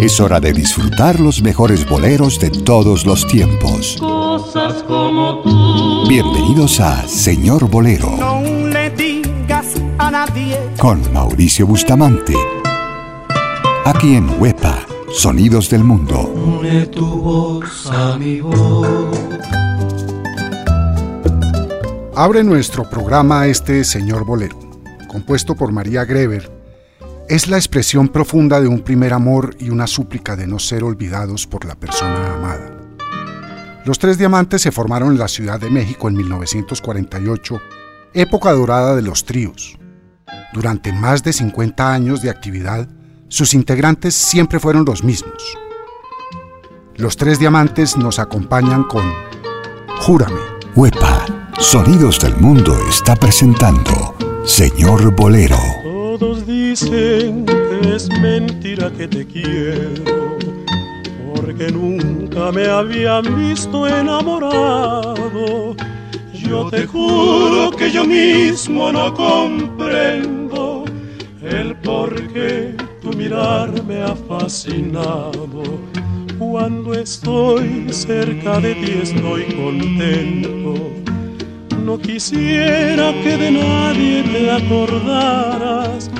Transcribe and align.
Es 0.00 0.20
hora 0.20 0.38
de 0.38 0.52
disfrutar 0.52 1.18
los 1.18 1.42
mejores 1.42 1.88
boleros 1.88 2.38
de 2.38 2.50
todos 2.50 3.04
los 3.04 3.26
tiempos. 3.26 3.96
Cosas 3.98 4.84
como 4.84 5.40
tú. 5.42 6.08
Bienvenidos 6.08 6.78
a 6.78 7.08
Señor 7.08 7.68
Bolero. 7.68 8.16
No 8.16 8.40
le 8.40 8.90
digas 8.90 9.66
a 9.98 10.08
nadie. 10.12 10.56
Con 10.78 11.02
Mauricio 11.12 11.66
Bustamante. 11.66 12.34
Aquí 13.84 14.14
en 14.14 14.40
Huepa, 14.40 14.86
Sonidos 15.12 15.68
del 15.68 15.82
Mundo. 15.82 16.32
Une 16.32 16.86
tu 16.86 17.04
voz 17.04 17.90
a 17.90 18.16
mi 18.16 18.40
voz. 18.40 18.86
Abre 22.14 22.44
nuestro 22.44 22.88
programa 22.88 23.48
este 23.48 23.82
Señor 23.82 24.24
Bolero, 24.24 24.60
compuesto 25.08 25.56
por 25.56 25.72
María 25.72 26.04
Greber 26.04 26.57
es 27.28 27.46
la 27.46 27.58
expresión 27.58 28.08
profunda 28.08 28.60
de 28.60 28.68
un 28.68 28.80
primer 28.80 29.12
amor 29.12 29.54
y 29.58 29.68
una 29.68 29.86
súplica 29.86 30.34
de 30.34 30.46
no 30.46 30.58
ser 30.58 30.82
olvidados 30.82 31.46
por 31.46 31.66
la 31.66 31.74
persona 31.74 32.34
amada. 32.34 32.70
Los 33.84 33.98
Tres 33.98 34.18
Diamantes 34.18 34.62
se 34.62 34.72
formaron 34.72 35.12
en 35.12 35.18
la 35.18 35.28
Ciudad 35.28 35.60
de 35.60 35.70
México 35.70 36.08
en 36.08 36.16
1948, 36.16 37.60
época 38.14 38.52
dorada 38.52 38.96
de 38.96 39.02
los 39.02 39.24
tríos. 39.24 39.78
Durante 40.54 40.92
más 40.92 41.22
de 41.22 41.34
50 41.34 41.92
años 41.92 42.22
de 42.22 42.30
actividad, 42.30 42.88
sus 43.28 43.52
integrantes 43.52 44.14
siempre 44.14 44.58
fueron 44.58 44.86
los 44.86 45.04
mismos. 45.04 45.42
Los 46.96 47.16
Tres 47.16 47.38
Diamantes 47.38 47.96
nos 47.96 48.18
acompañan 48.18 48.84
con 48.84 49.04
Júrame. 50.00 50.40
Huepa, 50.74 51.26
Sonidos 51.58 52.20
del 52.20 52.36
Mundo 52.36 52.78
está 52.88 53.16
presentando 53.16 54.16
Señor 54.44 55.14
Bolero. 55.14 55.77
Todos 56.18 56.44
dicen 56.46 57.46
que 57.46 57.94
es 57.94 58.08
mentira 58.20 58.90
que 58.90 59.06
te 59.06 59.24
quiero, 59.24 60.36
porque 61.32 61.70
nunca 61.70 62.50
me 62.50 62.66
habían 62.66 63.22
visto 63.38 63.86
enamorado. 63.86 65.76
Yo 66.34 66.68
te 66.70 66.86
juro 66.86 67.70
que 67.70 67.92
yo 67.92 68.04
mismo 68.04 68.90
no 68.90 69.14
comprendo 69.14 70.84
el 71.40 71.76
por 71.76 72.12
qué 72.32 72.74
tu 73.00 73.12
mirar 73.12 73.70
me 73.84 74.02
ha 74.02 74.16
fascinado. 74.16 75.62
Cuando 76.36 76.94
estoy 76.94 77.92
cerca 77.92 78.58
de 78.58 78.74
ti 78.74 78.98
estoy 79.02 79.44
contento 79.54 81.07
no 81.88 81.96
quisiera 81.96 83.14
que 83.22 83.38
de 83.38 83.50
nadie 83.50 84.22
te 84.22 84.50
acordaras. 84.50 86.10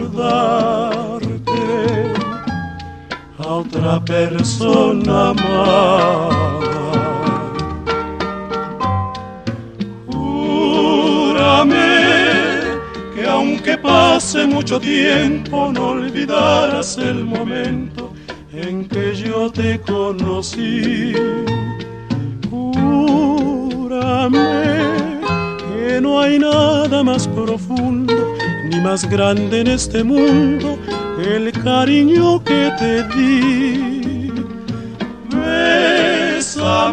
a 3.39 3.47
otra 3.63 4.03
persona 4.03 5.31
amada. 5.31 6.89
Júrame 10.07 11.77
que 13.15 13.27
aunque 13.29 13.77
pase 13.77 14.47
mucho 14.47 14.81
tiempo 14.81 15.71
no 15.71 15.89
olvidarás 15.89 16.97
el 16.97 17.27
momento 17.27 18.08
en 18.63 18.89
que 18.89 19.15
yo 19.15 19.51
te 19.51 19.81
conocí. 19.81 21.13
Júrame 22.51 24.39
que 25.59 26.01
no 26.01 26.21
hay 26.21 26.39
nada 26.39 27.03
más 27.05 27.29
profundo 27.29 28.35
ni 28.71 28.81
más 28.81 29.09
grande 29.09 29.61
en 29.61 29.69
este 29.69 30.03
mundo 30.03 30.79
que 31.17 31.37
el 31.37 31.53
cariño 31.53 32.43
que 32.43 32.73
te 32.79 33.05
di. 33.15 34.33
Bésame 35.31 36.89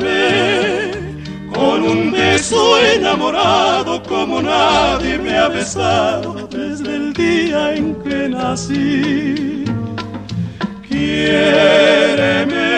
con 1.53 1.83
un 1.83 2.11
beso 2.11 2.77
enamorado 2.79 4.03
como 4.03 4.41
nadie 4.41 5.17
me 5.17 5.37
ha 5.37 5.47
besado 5.47 6.47
desde 6.47 6.95
el 6.95 7.13
día 7.13 7.75
en 7.75 7.95
que 8.03 8.29
nací 8.29 9.54
Quiéreme, 11.05 12.71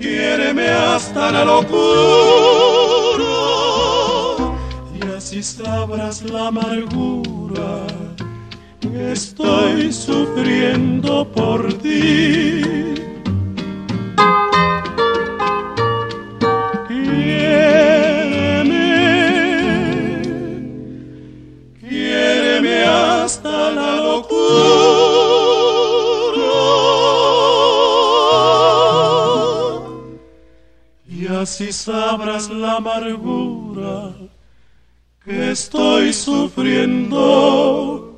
quiéreme 0.00 0.68
hasta 0.68 1.32
la 1.32 1.44
locura 1.44 1.74
y 4.94 5.00
así 5.16 5.42
sabrás 5.42 6.22
la 6.22 6.46
amargura 6.46 7.86
que 8.80 9.12
estoy 9.12 9.92
sufriendo 9.92 11.26
por 11.32 11.72
ti. 11.78 12.62
Así 31.42 31.72
sabrás 31.72 32.48
la 32.50 32.76
amargura 32.76 34.14
que 35.24 35.50
estoy 35.50 36.12
sufriendo. 36.12 38.08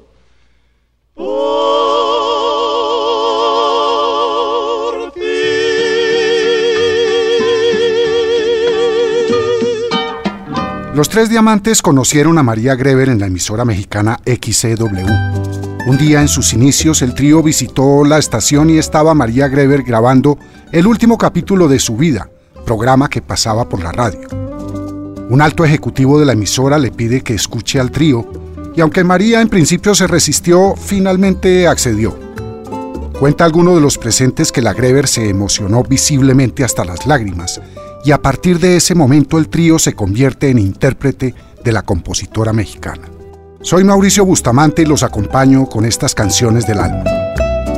Los 10.95 11.09
tres 11.09 11.29
diamantes 11.31 11.81
conocieron 11.83 12.39
a 12.39 12.43
María 12.43 12.75
Greber 12.77 13.09
en 13.09 13.19
la 13.19 13.27
emisora 13.27 13.65
mexicana 13.65 14.21
XCW. 14.27 15.09
Un 15.87 15.99
día 15.99 16.21
en 16.21 16.29
sus 16.29 16.53
inicios 16.53 17.03
el 17.03 17.15
trío 17.15 17.43
visitó 17.43 18.05
la 18.05 18.19
estación 18.19 18.71
y 18.71 18.79
estaba 18.79 19.15
María 19.15 19.49
Greber 19.49 19.83
grabando 19.83 20.39
el 20.73 20.87
último 20.87 21.19
capítulo 21.19 21.69
de 21.69 21.79
su 21.79 21.97
vida, 21.97 22.31
programa 22.65 23.09
que 23.09 23.23
pasaba 23.23 23.69
por 23.69 23.83
la 23.83 23.93
radio. 23.93 24.29
Un 25.31 25.41
alto 25.41 25.65
ejecutivo 25.65 26.19
de 26.19 26.27
la 26.27 26.33
emisora 26.33 26.79
le 26.79 26.91
pide 26.91 27.23
que 27.23 27.35
escuche 27.35 27.81
al 27.81 27.91
trío 27.91 28.27
y 28.77 28.81
aunque 28.81 29.05
María 29.05 29.41
en 29.41 29.49
principio 29.49 29.95
se 29.95 30.07
resistió, 30.07 30.75
finalmente 30.77 31.69
accedió. 31.69 32.19
Cuenta 33.19 33.45
alguno 33.45 33.75
de 33.75 33.81
los 33.81 33.97
presentes 33.97 34.51
que 34.51 34.61
la 34.61 34.75
Greber 34.75 35.07
se 35.07 35.29
emocionó 35.29 35.83
visiblemente 35.83 36.65
hasta 36.65 36.85
las 36.85 37.07
lágrimas 37.07 37.61
y 38.05 38.11
a 38.11 38.21
partir 38.21 38.59
de 38.59 38.77
ese 38.77 38.95
momento 38.95 39.39
el 39.39 39.49
trío 39.49 39.79
se 39.79 39.95
convierte 39.95 40.51
en 40.51 40.59
intérprete 40.59 41.35
de 41.63 41.73
la 41.73 41.83
compositora 41.83 42.53
mexicana. 42.53 43.09
Soy 43.63 43.83
Mauricio 43.83 44.27
Bustamante 44.27 44.83
y 44.83 44.85
los 44.85 45.03
acompaño 45.03 45.67
con 45.67 45.87
estas 45.87 46.15
canciones 46.15 46.67
del 46.67 46.81
alma. 46.81 47.05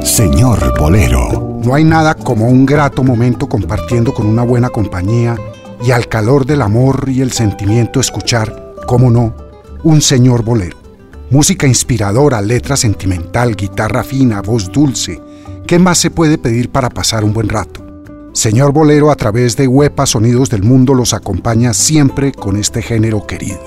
Señor 0.03 0.77
Bolero. 0.81 1.56
No 1.67 1.75
hay 1.75 1.83
nada 1.83 2.15
como 2.15 2.47
un 2.47 2.65
grato 2.65 3.03
momento 3.03 3.49
compartiendo 3.49 4.15
con 4.15 4.29
una 4.29 4.45
buena 4.45 4.69
compañía 4.69 5.35
y 5.85 5.91
al 5.91 6.07
calor 6.07 6.47
del 6.47 6.63
amor 6.63 7.09
y 7.09 7.23
el 7.23 7.33
sentimiento 7.33 7.99
escuchar, 7.99 8.75
cómo 8.87 9.11
no, 9.11 9.35
un 9.83 10.01
señor 10.01 10.45
bolero. 10.45 10.77
Música 11.29 11.67
inspiradora, 11.67 12.41
letra 12.41 12.77
sentimental, 12.77 13.57
guitarra 13.57 14.05
fina, 14.05 14.43
voz 14.43 14.71
dulce. 14.71 15.21
¿Qué 15.67 15.81
más 15.81 15.99
se 15.99 16.13
puede 16.13 16.39
pedir 16.39 16.71
para 16.71 16.89
pasar 16.89 17.25
un 17.25 17.33
buen 17.33 17.49
rato? 17.49 17.85
Señor 18.33 18.73
Bolero 18.73 19.11
a 19.11 19.17
través 19.17 19.57
de 19.57 19.67
Huepa 19.67 20.07
Sonidos 20.07 20.49
del 20.51 20.63
Mundo 20.63 20.95
los 20.95 21.15
acompaña 21.15 21.75
siempre 21.75 22.31
con 22.31 22.57
este 22.57 22.81
género 22.81 23.27
querido. 23.27 23.59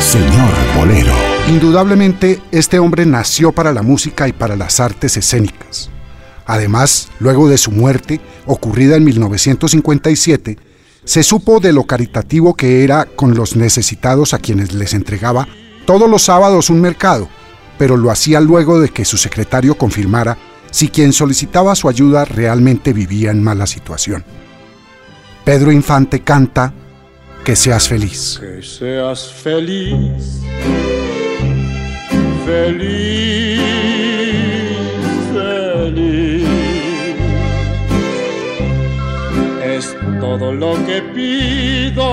Señor 0.00 0.52
Bolero. 0.76 1.27
Indudablemente, 1.48 2.42
este 2.52 2.78
hombre 2.78 3.06
nació 3.06 3.52
para 3.52 3.72
la 3.72 3.80
música 3.80 4.28
y 4.28 4.32
para 4.32 4.54
las 4.54 4.80
artes 4.80 5.16
escénicas. 5.16 5.88
Además, 6.44 7.08
luego 7.20 7.48
de 7.48 7.56
su 7.56 7.70
muerte, 7.70 8.20
ocurrida 8.44 8.96
en 8.96 9.04
1957, 9.04 10.58
se 11.04 11.22
supo 11.22 11.58
de 11.58 11.72
lo 11.72 11.84
caritativo 11.84 12.54
que 12.54 12.84
era 12.84 13.06
con 13.06 13.34
los 13.34 13.56
necesitados 13.56 14.34
a 14.34 14.38
quienes 14.38 14.74
les 14.74 14.92
entregaba 14.92 15.48
todos 15.86 16.08
los 16.08 16.22
sábados 16.22 16.68
un 16.68 16.82
mercado, 16.82 17.30
pero 17.78 17.96
lo 17.96 18.10
hacía 18.10 18.40
luego 18.40 18.78
de 18.78 18.90
que 18.90 19.06
su 19.06 19.16
secretario 19.16 19.74
confirmara 19.78 20.36
si 20.70 20.88
quien 20.88 21.14
solicitaba 21.14 21.74
su 21.74 21.88
ayuda 21.88 22.26
realmente 22.26 22.92
vivía 22.92 23.30
en 23.30 23.42
mala 23.42 23.66
situación. 23.66 24.22
Pedro 25.46 25.72
Infante 25.72 26.20
canta 26.20 26.74
Que 27.42 27.56
seas 27.56 27.88
feliz. 27.88 28.38
Que 28.38 28.62
seas 28.62 29.32
feliz, 29.32 30.42
feliz, 32.48 33.60
feliz. 35.34 36.48
Es 39.62 39.84
todo 40.20 40.52
lo 40.52 40.72
que 40.86 41.02
pido 41.14 42.08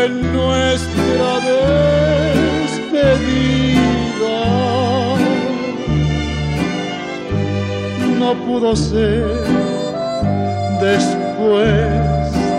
en 0.00 0.10
nuestra 0.32 1.30
despedida. 2.72 3.20
No 8.18 8.28
pudo 8.46 8.74
ser 8.74 9.24
después 10.80 11.76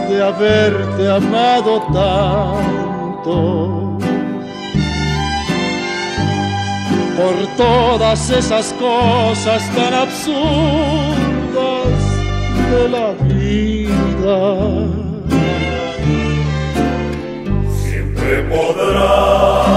de 0.10 0.16
haberte 0.24 1.04
amado 1.10 1.72
tanto. 1.92 3.83
Por 7.16 7.36
todas 7.58 8.30
esas 8.32 8.74
cosas 8.74 9.62
tan 9.76 9.94
absurdas 9.94 10.34
de 12.72 12.90
la 12.90 13.12
vida. 13.22 14.40
Siempre 17.84 18.42
podrás 18.50 19.74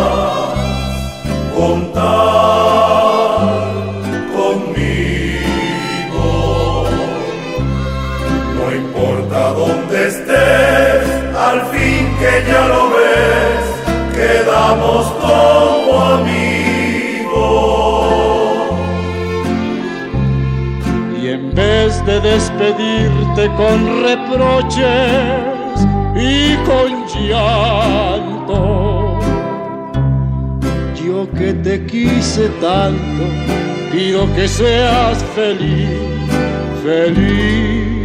contar 1.55 2.15
conmigo. 4.35 6.25
No 8.55 8.67
importa 8.75 9.39
dónde 9.53 9.97
estés, 10.09 11.05
al 11.37 11.61
fin 11.67 12.03
que 12.19 12.33
ya 12.51 12.63
lo 12.67 12.83
ves, 12.97 13.65
quedamos 14.17 15.05
como 15.21 15.56
de 22.21 22.31
despedirte 22.31 23.49
con 23.57 24.03
reproches 24.03 24.85
y 26.15 26.55
con 26.65 27.07
llanto, 27.29 29.19
yo 30.95 31.31
que 31.33 31.53
te 31.53 31.85
quise 31.87 32.49
tanto, 32.61 33.25
pido 33.93 34.33
que 34.35 34.49
seas 34.49 35.23
feliz, 35.35 35.89
feliz, 36.85 37.96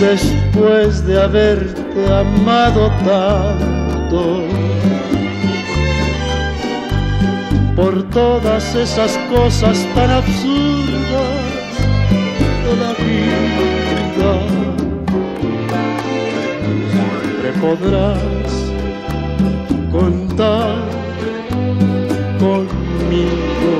después 0.00 1.06
de 1.06 1.20
haberte 1.20 2.12
amado 2.12 2.90
tanto. 3.04 4.42
Por 7.76 8.08
todas 8.10 8.74
esas 8.74 9.18
cosas 9.28 9.76
tan 9.94 10.10
absurdas 10.10 11.44
de 12.64 12.76
la 12.82 12.92
vida, 13.04 14.32
siempre 16.90 17.52
podrás 17.60 18.43
contar 19.94 20.74
conmigo. 22.40 23.74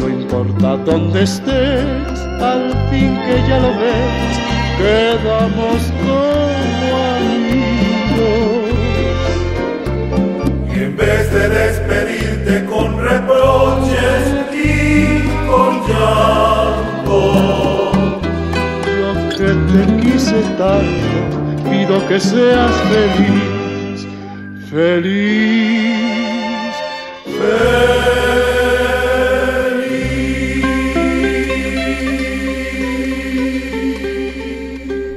No 0.00 0.08
importa 0.08 0.76
dónde 0.84 1.22
estés, 1.22 2.18
al 2.52 2.64
fin 2.90 3.12
que 3.24 3.36
ya 3.48 3.58
lo 3.64 3.72
ves, 3.82 4.34
quedamos 4.78 5.80
como 6.02 6.88
amigos. 7.18 8.74
Y 10.74 10.76
en 10.86 10.96
vez 10.96 11.32
de 11.32 11.48
despedirte 11.48 12.64
con 12.66 12.98
reproches 12.98 14.24
y 14.52 15.22
con 15.48 15.72
llanto, 15.86 17.18
Yo 18.98 19.10
que 19.38 19.50
te 19.70 19.82
quise 20.02 20.38
tanto, 20.58 21.16
pido 21.70 21.94
que 22.08 22.18
seas 22.18 22.74
feliz, 22.90 23.53
feliz. 24.74 25.94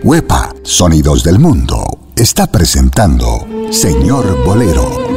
Huepa, 0.04 0.54
Sonidos 0.63 1.24
del 1.24 1.39
Mundo, 1.39 1.83
está 2.15 2.48
presentando 2.48 3.48
Señor 3.71 4.45
Bolero. 4.45 5.16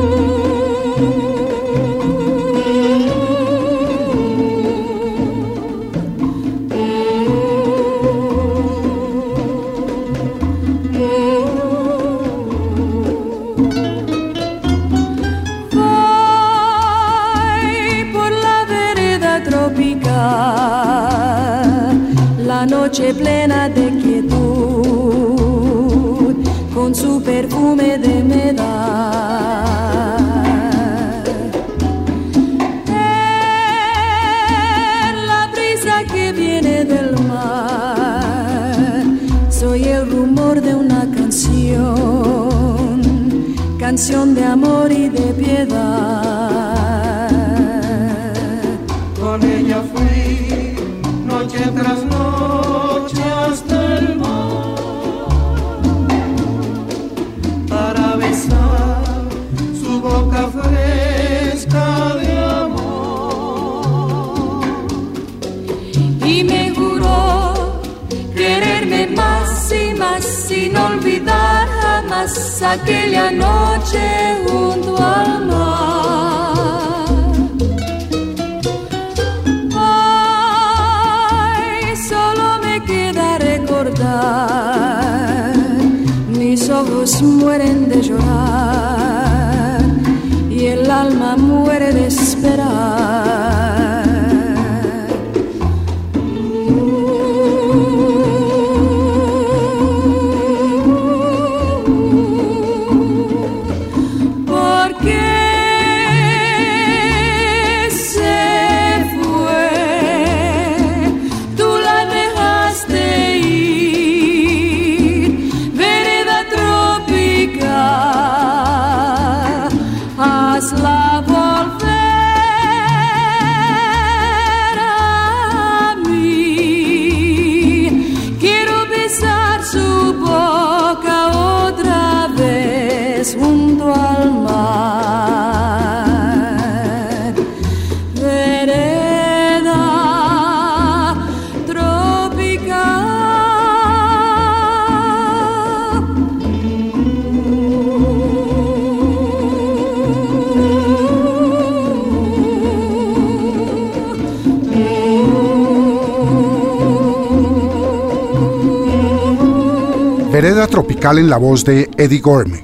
Tropical 161.00 161.18
en 161.18 161.30
la 161.30 161.38
voz 161.38 161.64
de 161.64 161.88
Eddie 161.96 162.20
Gorme. 162.20 162.62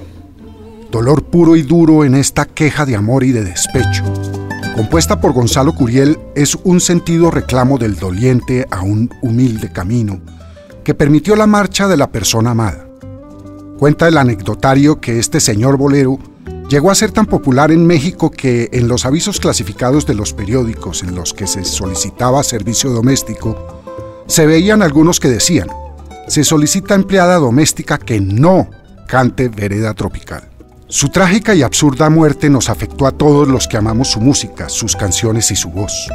Dolor 0.91 1.23
puro 1.23 1.55
y 1.55 1.63
duro 1.63 2.05
en 2.05 2.13
esta 2.13 2.45
queja 2.45 2.85
de 2.85 2.95
amor 2.95 3.23
y 3.23 3.31
de 3.31 3.43
despecho. 3.43 4.03
Compuesta 4.75 5.19
por 5.19 5.33
Gonzalo 5.33 5.73
Curiel, 5.73 6.19
es 6.35 6.53
un 6.63 6.79
sentido 6.79 7.31
reclamo 7.31 7.79
del 7.79 7.95
doliente 7.95 8.67
a 8.69 8.83
un 8.83 9.09
humilde 9.23 9.71
camino 9.71 10.21
que 10.83 10.93
permitió 10.93 11.35
la 11.35 11.47
marcha 11.47 11.87
de 11.87 11.97
la 11.97 12.11
persona 12.11 12.51
amada. 12.51 12.87
Cuenta 13.79 14.07
el 14.07 14.19
anecdotario 14.19 15.01
que 15.01 15.17
este 15.17 15.39
señor 15.39 15.77
bolero 15.77 16.19
llegó 16.69 16.91
a 16.91 16.95
ser 16.95 17.09
tan 17.11 17.25
popular 17.25 17.71
en 17.71 17.87
México 17.87 18.29
que 18.29 18.69
en 18.71 18.87
los 18.87 19.07
avisos 19.07 19.39
clasificados 19.39 20.05
de 20.05 20.13
los 20.13 20.33
periódicos 20.33 21.01
en 21.01 21.15
los 21.15 21.33
que 21.33 21.47
se 21.47 21.65
solicitaba 21.65 22.43
servicio 22.43 22.91
doméstico, 22.91 23.81
se 24.27 24.45
veían 24.45 24.83
algunos 24.83 25.19
que 25.19 25.27
decían, 25.29 25.69
se 26.27 26.43
solicita 26.43 26.95
empleada 26.95 27.35
doméstica 27.37 27.97
que 27.97 28.19
no 28.19 28.69
cante 29.07 29.49
vereda 29.49 29.93
tropical. 29.93 30.43
Su 30.89 31.09
trágica 31.09 31.53
y 31.55 31.63
absurda 31.63 32.09
muerte 32.09 32.49
nos 32.49 32.69
afectó 32.69 33.07
a 33.07 33.11
todos 33.11 33.47
los 33.47 33.67
que 33.67 33.77
amamos 33.77 34.09
su 34.09 34.21
música, 34.21 34.69
sus 34.69 34.95
canciones 34.95 35.51
y 35.51 35.55
su 35.55 35.69
voz. 35.69 36.07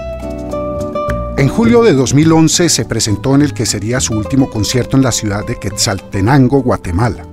En 1.36 1.48
julio 1.48 1.82
de 1.82 1.92
2011 1.92 2.68
se 2.68 2.84
presentó 2.84 3.34
en 3.34 3.42
el 3.42 3.54
que 3.54 3.66
sería 3.66 4.00
su 4.00 4.14
último 4.14 4.48
concierto 4.48 4.96
en 4.96 5.02
la 5.02 5.12
ciudad 5.12 5.46
de 5.46 5.58
Quetzaltenango, 5.58 6.62
Guatemala. 6.62 7.26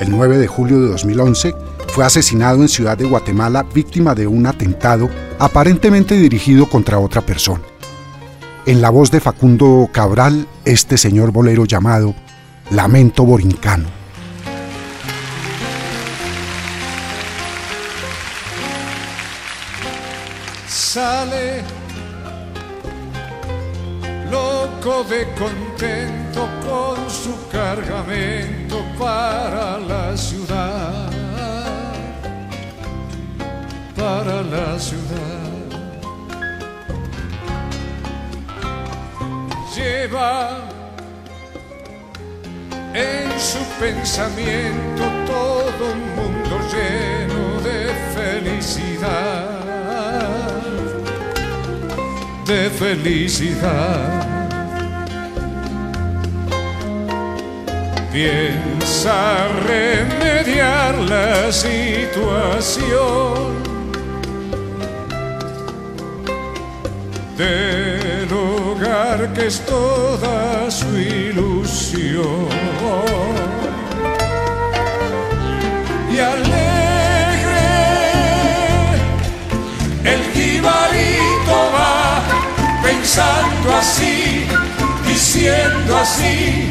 El 0.00 0.10
9 0.10 0.38
de 0.38 0.46
julio 0.46 0.80
de 0.80 0.88
2011 0.88 1.54
fue 1.88 2.04
asesinado 2.04 2.62
en 2.62 2.68
Ciudad 2.68 2.96
de 2.96 3.04
Guatemala 3.04 3.64
víctima 3.74 4.14
de 4.14 4.26
un 4.26 4.46
atentado 4.46 5.08
aparentemente 5.38 6.14
dirigido 6.16 6.68
contra 6.68 6.98
otra 6.98 7.20
persona. 7.20 7.62
En 8.64 8.80
la 8.80 8.90
voz 8.90 9.10
de 9.10 9.18
Facundo 9.18 9.88
Cabral, 9.90 10.46
este 10.64 10.96
señor 10.96 11.32
bolero 11.32 11.64
llamado 11.64 12.14
Lamento 12.70 13.24
Borincano. 13.24 13.88
Sale 20.68 21.62
loco 24.30 25.02
de 25.10 25.26
contento 25.34 26.48
con 26.64 27.10
su 27.10 27.34
cargamento 27.50 28.84
para 28.96 29.80
la 29.80 30.16
ciudad, 30.16 31.10
para 33.96 34.42
la 34.42 34.78
ciudad. 34.78 35.41
Lleva 39.74 40.68
en 42.94 43.40
su 43.40 43.58
pensamiento 43.80 45.02
todo 45.26 45.92
un 45.92 46.00
mundo 46.14 46.58
lleno 46.70 47.60
de 47.62 47.92
felicidad 48.14 49.62
de 52.46 52.70
felicidad. 52.70 54.26
Piensa 58.12 59.48
remediar 59.66 60.94
la 60.98 61.52
situación 61.52 62.82
del 67.36 68.32
hogar 68.32 69.32
que 69.32 69.46
es 69.46 69.60
toda 69.60 70.70
su 70.70 70.96
ilusión. 70.98 72.48
Y 76.10 76.18
alegre 76.18 76.62
el 80.04 80.20
jibarito 80.34 81.56
va 81.74 82.22
pensando 82.82 83.76
así, 83.76 84.46
diciendo 85.06 85.96
así, 85.96 86.70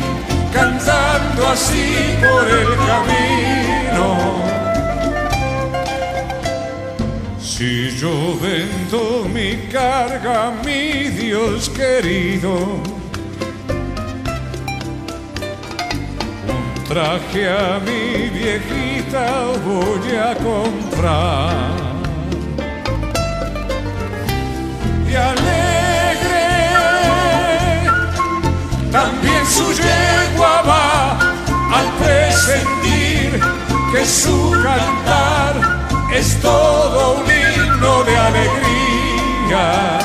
cantando 0.54 1.48
así 1.48 2.18
por 2.22 2.48
el 2.48 2.68
camino. 2.88 4.71
Si 7.62 7.92
yo 7.92 8.40
vendo 8.42 9.30
mi 9.32 9.56
carga, 9.72 10.52
mi 10.66 11.10
Dios 11.10 11.70
querido, 11.70 12.82
un 16.56 16.84
traje 16.90 17.48
a 17.48 17.80
mi 17.86 18.30
viejita 18.30 19.46
voy 19.64 20.16
a 20.18 20.34
comprar. 20.38 21.52
Y 25.08 25.14
alegre 25.14 26.48
también 28.92 29.46
su 29.46 29.72
yegua 29.72 30.64
va 30.64 31.12
al 31.78 31.88
presentir 32.00 33.40
que 33.94 34.04
su 34.04 34.52
cantar 34.64 35.82
es 36.12 36.42
todo 36.42 37.22
un 37.22 37.41
himno 37.82 38.04
de 38.04 38.18
alegría. 38.18 40.00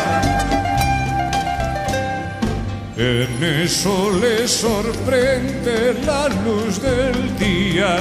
En 2.96 3.62
eso 3.64 4.10
le 4.20 4.48
sorprende 4.48 5.94
la 6.06 6.28
luz 6.28 6.80
del 6.80 7.36
día. 7.38 7.96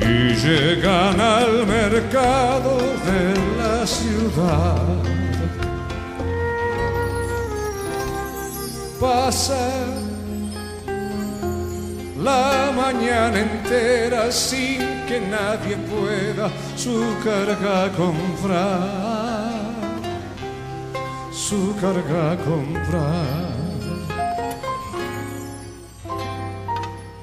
Y 0.00 0.34
llegan 0.34 1.20
al 1.20 1.66
mercado 1.66 2.78
de 2.78 3.34
la 3.58 3.86
ciudad. 3.86 4.82
Pasa 8.98 9.91
la 12.22 12.70
mañana 12.74 13.40
entera 13.40 14.30
sin 14.30 14.78
que 15.06 15.20
nadie 15.20 15.76
pueda 15.76 16.50
su 16.76 17.16
carga 17.24 17.90
comprar, 17.96 19.50
su 21.32 21.74
carga 21.80 22.36
comprar. 22.44 23.52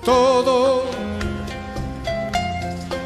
Todo, 0.03 0.83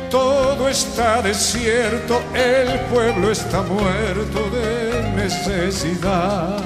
todo 0.09 0.69
está 0.69 1.21
desierto, 1.21 2.21
el 2.33 2.79
pueblo 2.91 3.31
está 3.31 3.61
muerto 3.61 4.49
de 4.49 5.11
necesidad, 5.15 6.57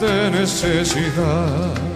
de 0.00 0.30
necesidad. 0.30 1.87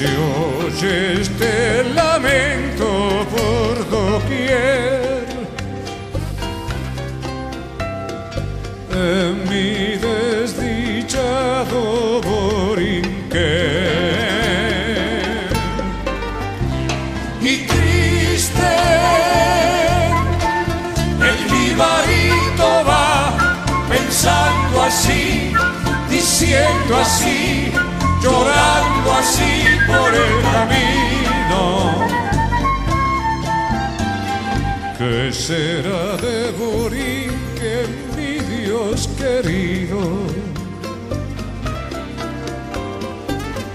Se 0.00 0.06
oye 0.06 1.20
este 1.20 1.84
lamento 1.92 2.88
por 3.34 3.74
doquier 3.90 5.26
en 8.94 9.32
mi 9.50 9.98
desdichado 10.06 11.80
borinquén. 12.22 13.10
Y 17.42 17.52
triste 17.66 18.72
el 21.28 21.38
jibarito 21.50 22.68
va 22.88 23.12
pensando 23.90 24.76
así, 24.82 25.52
diciendo 26.08 26.96
así 26.96 27.70
llorando 28.22 28.89
así 29.08 29.78
por 29.86 30.14
el 30.14 30.42
camino. 30.52 31.62
¿Qué 34.98 35.32
será 35.32 36.16
de 36.18 36.52
Borinque, 36.52 37.86
mi 38.16 38.38
Dios 38.54 39.08
querido? 39.16 40.00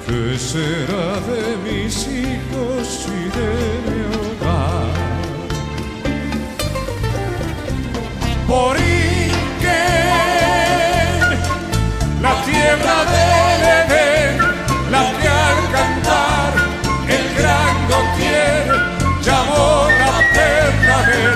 ¿Qué 0.05 0.38
será 0.38 1.08
de 1.32 1.44
mis 1.65 2.08
hijos 2.08 3.08
y 3.08 3.24
de 3.38 3.51
mi 3.86 4.00
hogar? 4.15 4.96
Borinque, 8.48 9.84
la 12.22 12.34
tierra 12.44 12.98
del 13.12 13.34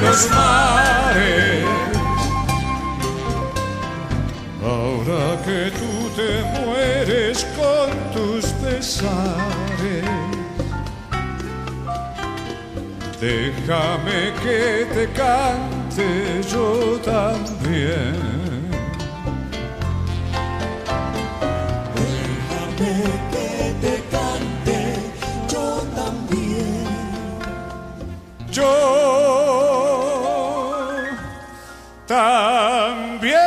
los 0.09 0.29
mares. 0.31 1.65
Ahora 4.63 5.37
que 5.45 5.71
tú 5.79 5.93
te 6.17 6.31
mueres 6.59 7.45
con 7.57 7.89
tus 8.13 8.45
pesares, 8.63 10.05
déjame 13.21 14.33
que 14.43 14.87
te 14.93 15.05
cante 15.13 16.41
yo 16.51 16.99
también. 17.03 18.28
También. 32.09 33.37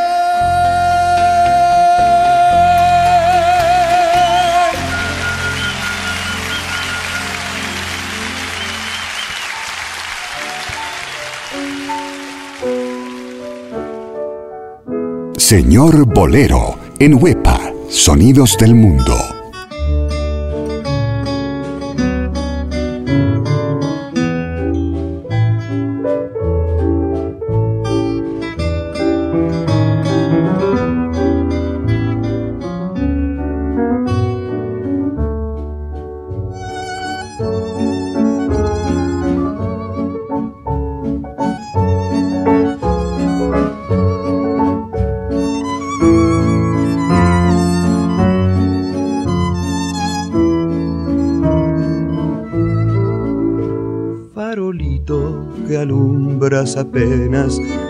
Señor 15.36 16.06
Bolero, 16.06 16.78
en 17.00 17.20
Huepa, 17.20 17.72
Sonidos 17.90 18.56
del 18.58 18.76
Mundo. 18.76 19.31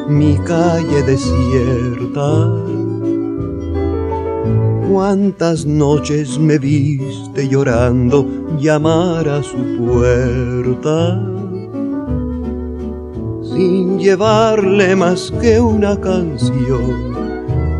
Mi 0.08 0.36
calle 0.38 1.02
desierta. 1.02 2.50
Cuántas 4.90 5.64
noches 5.64 6.38
me 6.38 6.58
viste 6.58 7.48
llorando 7.48 8.26
llamar 8.58 9.28
a 9.28 9.42
su 9.42 9.56
puerta 9.78 11.32
sin 13.54 13.98
llevarle 13.98 14.96
más 14.96 15.32
que 15.40 15.60
una 15.60 16.00
canción, 16.00 17.14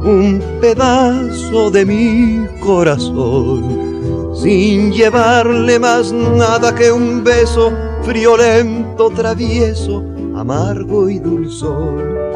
un 0.05 0.43
pedazo 0.61 1.71
de 1.71 1.87
mi 1.87 2.47
corazón, 2.61 4.33
sin 4.35 4.93
llevarle 4.93 5.79
más 5.79 6.13
nada 6.13 6.75
que 6.75 6.93
un 6.93 7.25
beso 7.25 7.73
friolento, 8.03 9.11
travieso, 9.11 10.05
amargo 10.43 11.09
y 11.09 11.21
dulzón. 11.21 12.32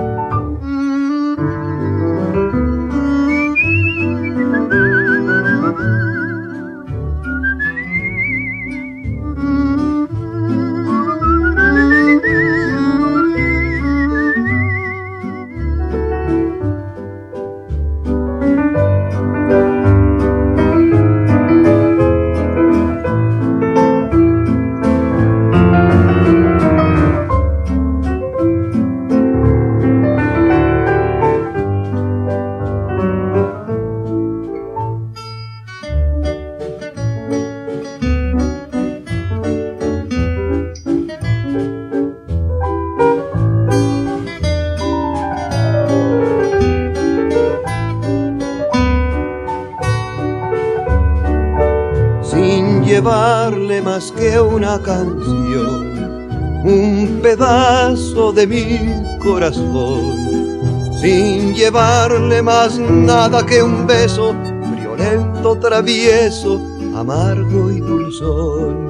Canción, 54.82 56.62
un 56.64 57.20
pedazo 57.22 58.32
de 58.32 58.46
mi 58.46 59.18
corazón, 59.18 60.60
sin 61.00 61.54
llevarle 61.54 62.42
más 62.42 62.78
nada 62.78 63.44
que 63.44 63.62
un 63.62 63.86
beso 63.86 64.34
friolento, 64.74 65.56
travieso, 65.58 66.60
amargo 66.94 67.70
y 67.70 67.80
dulzón. 67.80 68.86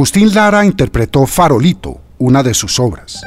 Agustín 0.00 0.32
Lara 0.32 0.64
interpretó 0.64 1.26
Farolito, 1.26 2.00
una 2.16 2.42
de 2.42 2.54
sus 2.54 2.80
obras. 2.80 3.20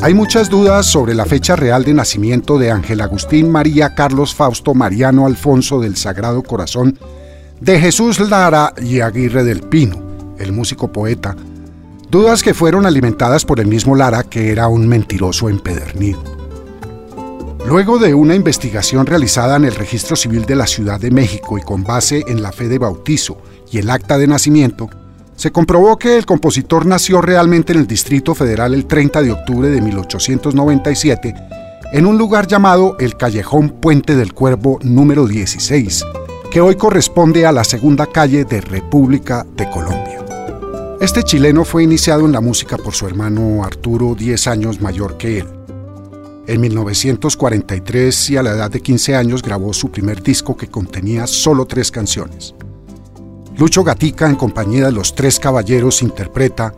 Hay 0.00 0.14
muchas 0.14 0.48
dudas 0.48 0.86
sobre 0.86 1.14
la 1.14 1.26
fecha 1.26 1.54
real 1.54 1.84
de 1.84 1.92
nacimiento 1.92 2.58
de 2.58 2.70
Ángel 2.70 3.02
Agustín 3.02 3.50
María 3.50 3.94
Carlos 3.94 4.34
Fausto 4.34 4.72
Mariano 4.72 5.26
Alfonso 5.26 5.80
del 5.80 5.96
Sagrado 5.96 6.42
Corazón 6.42 6.98
de 7.60 7.78
Jesús 7.78 8.20
Lara 8.20 8.72
y 8.82 9.00
Aguirre 9.00 9.44
del 9.44 9.60
Pino, 9.60 9.98
el 10.38 10.50
músico 10.52 10.90
poeta, 10.90 11.36
dudas 12.10 12.42
que 12.42 12.54
fueron 12.54 12.86
alimentadas 12.86 13.44
por 13.44 13.60
el 13.60 13.66
mismo 13.66 13.94
Lara 13.94 14.22
que 14.22 14.50
era 14.50 14.66
un 14.66 14.88
mentiroso 14.88 15.50
empedernido. 15.50 16.24
Luego 17.66 17.98
de 17.98 18.14
una 18.14 18.34
investigación 18.34 19.04
realizada 19.04 19.56
en 19.56 19.66
el 19.66 19.74
Registro 19.74 20.16
Civil 20.16 20.46
de 20.46 20.56
la 20.56 20.66
Ciudad 20.66 20.98
de 20.98 21.10
México 21.10 21.58
y 21.58 21.60
con 21.60 21.84
base 21.84 22.24
en 22.28 22.40
la 22.40 22.50
fe 22.50 22.66
de 22.66 22.78
bautizo 22.78 23.36
y 23.70 23.76
el 23.76 23.90
acta 23.90 24.16
de 24.16 24.26
nacimiento, 24.26 24.88
se 25.38 25.52
comprobó 25.52 25.96
que 25.98 26.18
el 26.18 26.26
compositor 26.26 26.84
nació 26.84 27.22
realmente 27.22 27.72
en 27.72 27.78
el 27.78 27.86
Distrito 27.86 28.34
Federal 28.34 28.74
el 28.74 28.86
30 28.86 29.22
de 29.22 29.30
octubre 29.30 29.68
de 29.68 29.80
1897, 29.80 31.34
en 31.92 32.06
un 32.06 32.18
lugar 32.18 32.48
llamado 32.48 32.96
el 32.98 33.16
Callejón 33.16 33.70
Puente 33.70 34.16
del 34.16 34.34
Cuervo 34.34 34.80
número 34.82 35.28
16, 35.28 36.04
que 36.50 36.60
hoy 36.60 36.74
corresponde 36.74 37.46
a 37.46 37.52
la 37.52 37.62
segunda 37.62 38.06
calle 38.06 38.44
de 38.44 38.60
República 38.60 39.46
de 39.56 39.70
Colombia. 39.70 40.24
Este 41.00 41.22
chileno 41.22 41.64
fue 41.64 41.84
iniciado 41.84 42.26
en 42.26 42.32
la 42.32 42.40
música 42.40 42.76
por 42.76 42.92
su 42.92 43.06
hermano 43.06 43.62
Arturo, 43.62 44.16
10 44.16 44.48
años 44.48 44.80
mayor 44.80 45.16
que 45.18 45.38
él. 45.38 45.46
En 46.48 46.60
1943 46.60 48.30
y 48.30 48.36
a 48.38 48.42
la 48.42 48.50
edad 48.50 48.70
de 48.72 48.80
15 48.80 49.14
años 49.14 49.42
grabó 49.42 49.72
su 49.72 49.92
primer 49.92 50.20
disco 50.20 50.56
que 50.56 50.66
contenía 50.66 51.28
solo 51.28 51.64
tres 51.64 51.92
canciones. 51.92 52.56
Lucho 53.58 53.82
Gatica, 53.82 54.28
en 54.28 54.36
compañía 54.36 54.86
de 54.86 54.92
los 54.92 55.16
tres 55.16 55.40
caballeros, 55.40 56.00
interpreta 56.02 56.72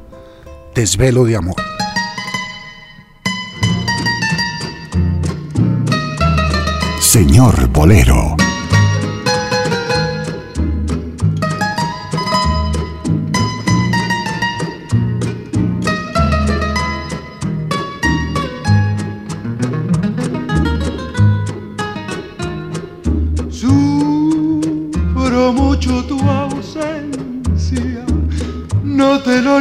Desvelo 0.75 1.25
de 1.25 1.37
Amor. 1.37 1.57
Señor 6.99 7.69
Bolero. 7.69 8.40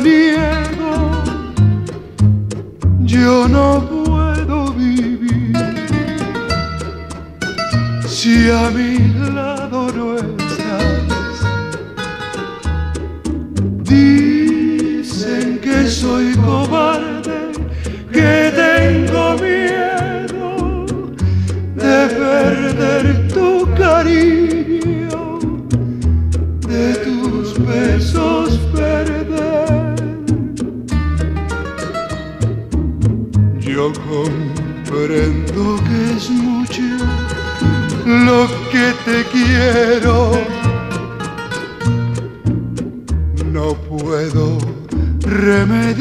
No 0.02 0.49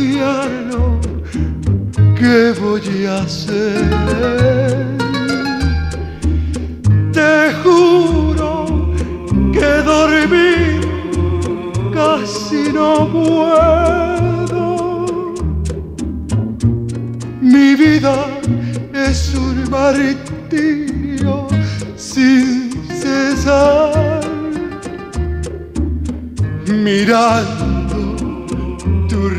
invierno, 0.08 1.00
¿qué 2.18 2.54
voy 2.60 3.06
a 3.06 3.18
hacer? 3.18 3.84
Te 7.12 7.52
juro 7.62 8.92
que 9.52 9.82
dormir 9.84 10.80
casi 11.92 12.72
no 12.72 13.08
puedo. 13.12 14.60
Mi 17.40 17.74
vida 17.74 18.26
es 18.94 19.34
un 19.34 19.68
martirio 19.70 21.48
sin 21.96 22.70
cesar. 23.00 24.20
Mirando 26.66 27.67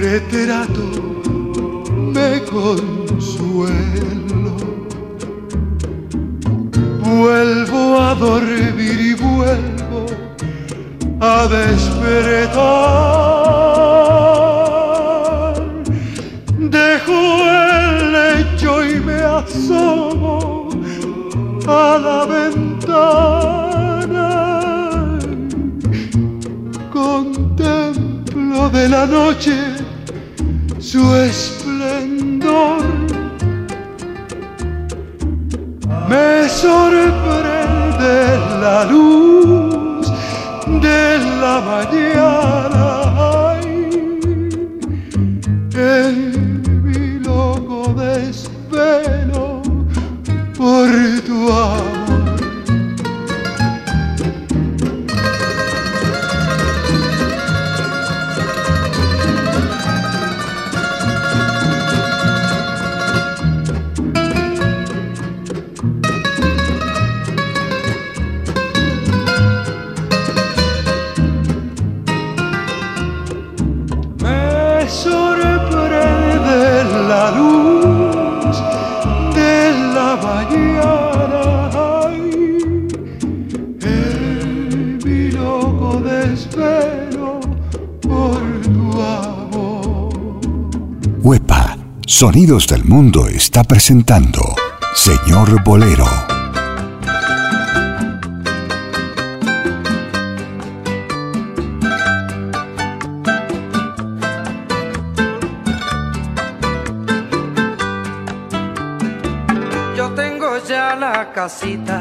que 0.09 0.19
trato 0.21 0.89
de 2.13 2.41
consuelo. 2.45 3.77
Vuelvo 7.03 7.99
a 7.99 8.15
dormir 8.15 8.99
y 8.99 9.13
vuelvo 9.13 10.07
a 11.21 11.47
despertar. 11.47 12.49
Dejo 16.57 17.45
el 17.45 18.11
lecho 18.11 18.83
y 18.83 18.99
me 18.99 19.21
asomo 19.21 20.69
a 21.67 21.99
la 22.05 22.25
ventana. 22.25 23.59
Contemplo 26.91 28.69
de 28.71 28.89
la 28.89 29.05
noche 29.05 29.68
desespero 86.29 87.39
por 88.01 88.41
tu 88.61 89.01
amor. 89.01 90.39
Huepa, 91.21 91.77
Sonidos 92.05 92.67
del 92.67 92.85
Mundo 92.85 93.27
está 93.27 93.63
presentando 93.63 94.41
Señor 94.93 95.63
Bolero. 95.63 96.05
Yo 109.95 110.09
tengo 110.11 110.57
ya 110.67 110.95
la 110.95 111.31
casita 111.33 111.98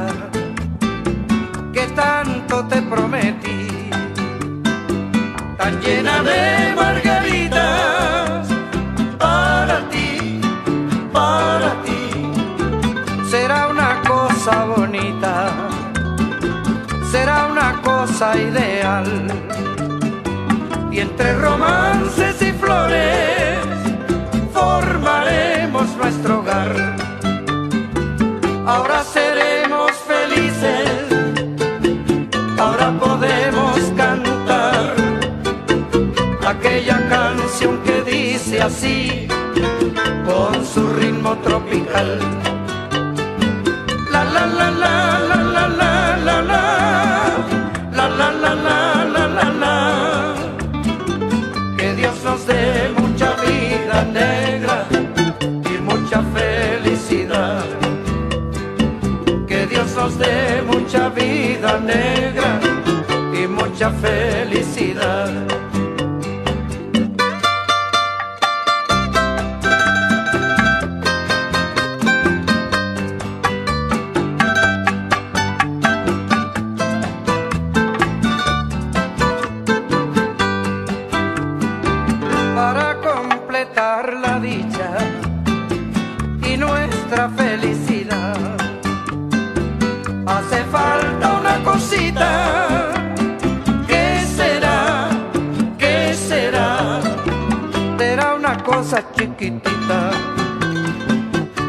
cosa 98.89 99.05
chiquitita, 99.13 100.11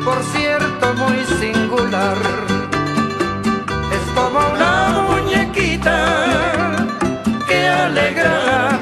por 0.05 0.23
cierto 0.31 0.93
muy 0.93 1.17
singular, 1.37 2.15
es 3.91 4.11
como 4.15 4.39
una 4.39 5.03
muñequita 5.09 5.97
que 7.45 7.67
alegra 7.67 8.78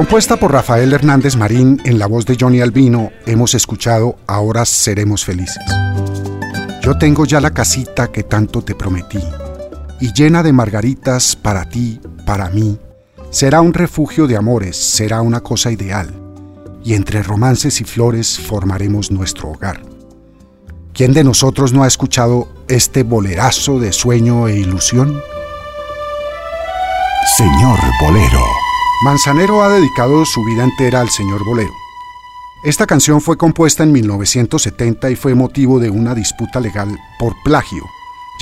Compuesta 0.00 0.38
por 0.38 0.50
Rafael 0.50 0.94
Hernández 0.94 1.36
Marín 1.36 1.78
en 1.84 1.98
la 1.98 2.06
voz 2.06 2.24
de 2.24 2.34
Johnny 2.40 2.62
Albino, 2.62 3.12
hemos 3.26 3.54
escuchado 3.54 4.16
Ahora 4.26 4.64
seremos 4.64 5.26
felices. 5.26 5.62
Yo 6.80 6.96
tengo 6.96 7.26
ya 7.26 7.38
la 7.38 7.50
casita 7.50 8.10
que 8.10 8.22
tanto 8.22 8.62
te 8.62 8.74
prometí, 8.74 9.22
y 10.00 10.10
llena 10.14 10.42
de 10.42 10.54
margaritas 10.54 11.36
para 11.36 11.68
ti, 11.68 12.00
para 12.24 12.48
mí. 12.48 12.78
Será 13.28 13.60
un 13.60 13.74
refugio 13.74 14.26
de 14.26 14.38
amores, 14.38 14.78
será 14.78 15.20
una 15.20 15.40
cosa 15.40 15.70
ideal, 15.70 16.08
y 16.82 16.94
entre 16.94 17.22
romances 17.22 17.82
y 17.82 17.84
flores 17.84 18.40
formaremos 18.40 19.10
nuestro 19.10 19.50
hogar. 19.50 19.82
¿Quién 20.94 21.12
de 21.12 21.24
nosotros 21.24 21.74
no 21.74 21.84
ha 21.84 21.86
escuchado 21.86 22.48
este 22.68 23.02
bolerazo 23.02 23.78
de 23.78 23.92
sueño 23.92 24.48
e 24.48 24.60
ilusión? 24.60 25.20
Señor 27.36 27.78
Bolero. 28.00 28.69
Manzanero 29.02 29.62
ha 29.62 29.70
dedicado 29.70 30.26
su 30.26 30.44
vida 30.44 30.62
entera 30.62 31.00
al 31.00 31.08
señor 31.08 31.42
Bolero. 31.42 31.72
Esta 32.62 32.86
canción 32.86 33.22
fue 33.22 33.38
compuesta 33.38 33.82
en 33.82 33.92
1970 33.92 35.10
y 35.10 35.16
fue 35.16 35.34
motivo 35.34 35.80
de 35.80 35.88
una 35.88 36.14
disputa 36.14 36.60
legal 36.60 36.98
por 37.18 37.34
plagio, 37.42 37.82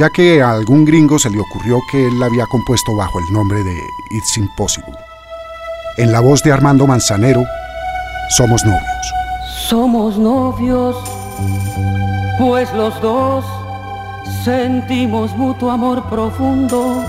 ya 0.01 0.11
que 0.11 0.42
a 0.42 0.51
algún 0.51 0.85
gringo 0.85 1.16
se 1.21 1.31
le 1.31 1.38
ocurrió 1.38 1.79
que 1.92 2.09
él 2.09 2.18
la 2.18 2.27
había 2.27 2.44
compuesto 2.47 2.97
bajo 2.97 3.21
el 3.21 3.33
nombre 3.33 3.62
de 3.62 3.73
It's 4.11 4.37
Impossible. 4.37 4.97
En 5.97 6.11
la 6.11 6.18
voz 6.18 6.42
de 6.42 6.51
Armando 6.51 6.88
Manzanero, 6.88 7.44
Somos 8.37 8.64
novios. 8.64 9.14
Somos 9.68 10.18
novios, 10.18 10.97
pues 12.37 12.73
los 12.75 13.01
dos 13.01 13.44
sentimos 14.44 15.37
mutuo 15.37 15.71
amor 15.71 16.03
profundo. 16.11 17.05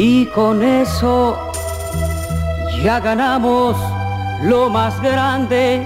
Y 0.00 0.26
con 0.26 0.62
eso 0.62 1.36
ya 2.84 3.00
ganamos 3.00 3.76
lo 4.44 4.70
más 4.70 5.02
grande 5.02 5.84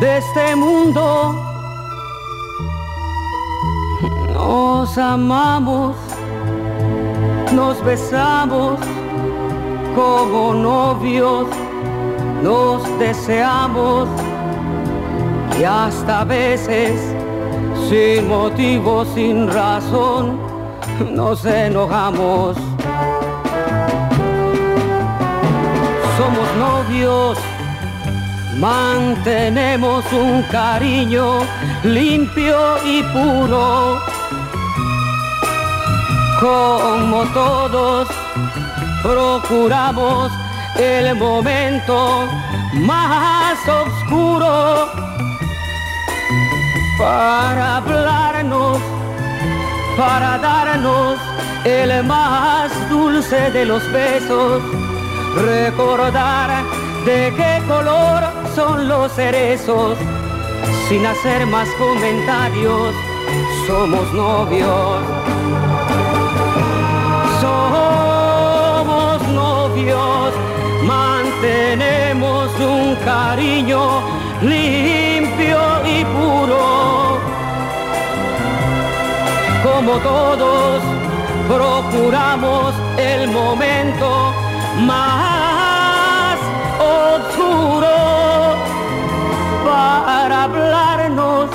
de 0.00 0.18
este 0.18 0.54
mundo. 0.54 1.34
Nos 4.34 4.98
amamos, 4.98 5.96
nos 7.54 7.82
besamos 7.82 8.78
como 9.94 10.52
novios, 10.52 11.46
nos 12.42 12.82
deseamos 12.98 14.10
y 15.58 15.64
hasta 15.64 16.20
a 16.20 16.24
veces 16.24 17.00
sin 17.88 18.28
motivo, 18.28 19.06
sin 19.06 19.48
razón, 19.50 20.38
nos 21.14 21.42
enojamos. 21.46 22.71
Somos 26.32 26.56
novios, 26.56 27.38
mantenemos 28.58 30.04
un 30.12 30.42
cariño 30.44 31.40
limpio 31.84 32.58
y 32.84 33.02
puro. 33.02 34.00
Como 36.40 37.24
todos, 37.34 38.08
procuramos 39.02 40.32
el 40.76 41.14
momento 41.16 42.26
más 42.74 43.58
oscuro 43.68 44.88
para 46.98 47.76
hablarnos, 47.76 48.78
para 49.96 50.38
darnos 50.38 51.18
el 51.64 52.02
más 52.04 52.72
dulce 52.90 53.50
de 53.50 53.64
los 53.66 53.82
besos 53.92 54.81
recordar 55.34 56.64
de 57.04 57.32
qué 57.36 57.62
color 57.66 58.22
son 58.54 58.88
los 58.88 59.12
cerezos, 59.12 59.96
sin 60.88 61.04
hacer 61.06 61.46
más 61.46 61.68
comentarios, 61.78 62.94
somos 63.66 64.12
novios. 64.12 64.98
Somos 67.40 69.22
novios, 69.28 70.32
mantenemos 70.84 72.50
un 72.60 72.94
cariño 73.04 74.02
limpio 74.42 75.60
y 75.84 76.04
puro. 76.04 77.18
Como 79.62 79.92
todos, 79.98 80.82
procuramos 81.48 82.74
el 82.98 83.28
momento 83.28 84.41
más 84.80 86.38
oscuro 86.78 88.56
para 89.64 90.44
hablarnos, 90.44 91.50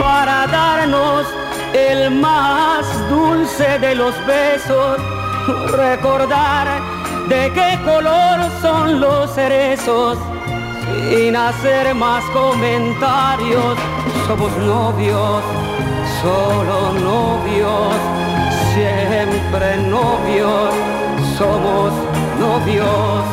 para 0.00 0.46
darnos 0.46 1.26
el 1.74 2.10
más 2.10 2.86
dulce 3.10 3.78
de 3.78 3.94
los 3.94 4.14
besos, 4.26 4.98
recordar 5.72 6.80
de 7.28 7.52
qué 7.52 7.78
color 7.84 8.40
son 8.60 9.00
los 9.00 9.30
cerezos, 9.34 10.18
sin 11.10 11.36
hacer 11.36 11.94
más 11.94 12.24
comentarios, 12.32 13.76
somos 14.26 14.52
novios, 14.58 15.42
solo 16.22 16.92
novios, 17.00 17.94
siempre 18.74 19.76
novios 19.88 21.01
somos 21.42 21.92
novios. 22.38 23.24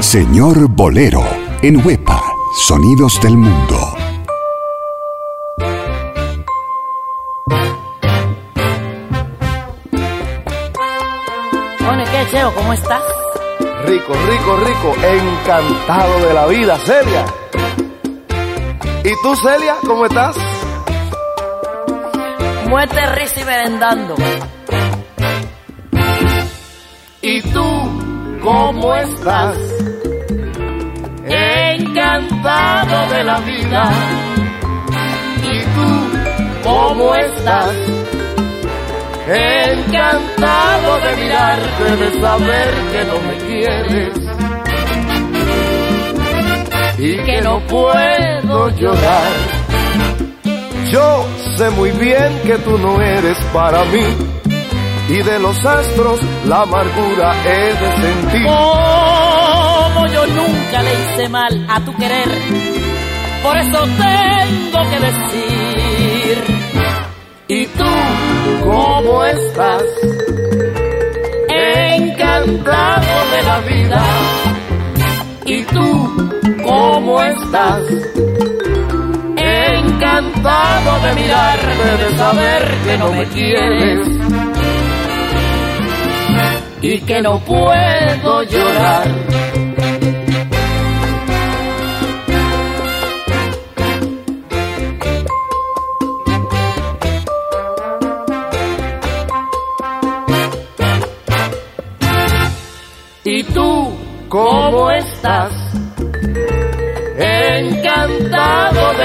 Señor 0.00 0.68
Bolero, 0.70 1.22
en 1.62 1.86
Huepa, 1.86 2.20
Sonidos 2.66 3.20
del 3.22 3.36
Mundo. 3.36 3.78
Bueno, 11.86 12.04
¿qué 12.10 12.26
cheo? 12.32 12.52
¿Cómo 12.54 12.72
estás? 12.72 13.02
Rico, 13.86 14.12
rico, 14.28 14.56
rico, 14.66 14.94
encantado 15.06 16.26
de 16.26 16.34
la 16.34 16.46
vida, 16.46 16.76
Celia. 16.78 17.24
¿Y 19.04 19.12
tú, 19.22 19.36
Celia, 19.36 19.76
cómo 19.86 20.06
estás? 20.06 20.49
Muerte, 22.70 23.04
risa 23.16 23.40
y. 23.40 24.14
¿Y 27.20 27.42
tú 27.42 27.68
cómo 28.42 28.94
estás? 28.94 29.56
Encantado 31.26 33.12
de 33.12 33.24
la 33.24 33.40
vida. 33.40 33.90
¿Y 35.52 35.58
tú 35.74 35.90
cómo 36.62 37.14
estás? 37.16 37.74
Encantado 39.26 40.90
de 41.04 41.16
mirarte, 41.24 41.96
de 41.96 42.20
saber 42.20 42.70
que 42.92 43.04
no 43.10 43.16
me 43.26 43.36
quieres. 43.48 44.14
Y 46.98 47.16
que 47.24 47.40
no 47.42 47.58
puedo 47.66 48.68
llorar. 48.76 49.32
Yo 50.92 51.26
sé 51.60 51.68
muy 51.72 51.90
bien 51.90 52.40
que 52.46 52.56
tú 52.64 52.78
no 52.78 52.98
eres 53.02 53.36
para 53.52 53.84
mí. 53.92 54.06
Y 55.10 55.22
de 55.22 55.38
los 55.40 55.62
astros 55.62 56.18
la 56.46 56.62
amargura 56.62 57.34
he 57.44 57.74
de 57.82 57.90
sentir. 58.04 58.46
Como 58.46 60.06
yo 60.06 60.26
nunca 60.26 60.82
le 60.82 60.92
hice 60.94 61.28
mal 61.28 61.66
a 61.68 61.80
tu 61.84 61.94
querer, 61.96 62.28
por 63.42 63.56
eso 63.58 63.78
tengo 64.06 64.80
que 64.90 65.00
decir. 65.08 66.36
¿Y 67.48 67.66
tú 67.66 67.92
cómo 68.64 69.24
estás? 69.26 69.82
Encantado 71.48 73.16
de 73.32 73.42
la 73.42 73.58
vida. 73.70 74.02
¿Y 75.44 75.62
tú 75.64 76.32
cómo 76.64 77.22
estás? 77.22 77.82
Encantado 80.00 81.00
de 81.00 81.14
mirarte, 81.14 82.04
de 82.04 82.16
saber 82.16 82.74
que 82.84 82.98
no 82.98 83.12
me 83.12 83.26
quieres 83.26 84.08
y 86.80 86.98
que 87.00 87.20
no 87.20 87.38
puedo 87.40 88.42
llorar. 88.44 89.08
¿Y 103.22 103.42
tú 103.44 103.92
cómo 104.28 104.90
estás? 104.90 105.59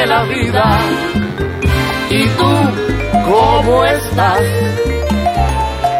De 0.05 0.07
la 0.07 0.23
vida. 0.23 0.79
¿Y 2.09 2.27
tú 2.27 2.51
cómo 3.25 3.61
¿cómo 3.63 3.85
estás? 3.85 4.41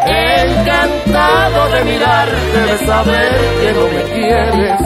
Encantado 0.07 1.69
de 1.69 1.83
mirarte, 1.85 2.57
de 2.69 2.77
saber 2.85 3.35
que 3.61 3.73
no 3.73 3.83
me 3.95 4.03
quieres 4.13 4.79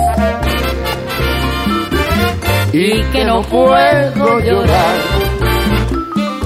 y 2.72 3.04
que 3.12 3.26
no 3.26 3.42
puedo 3.42 4.40
llorar. 4.40 4.96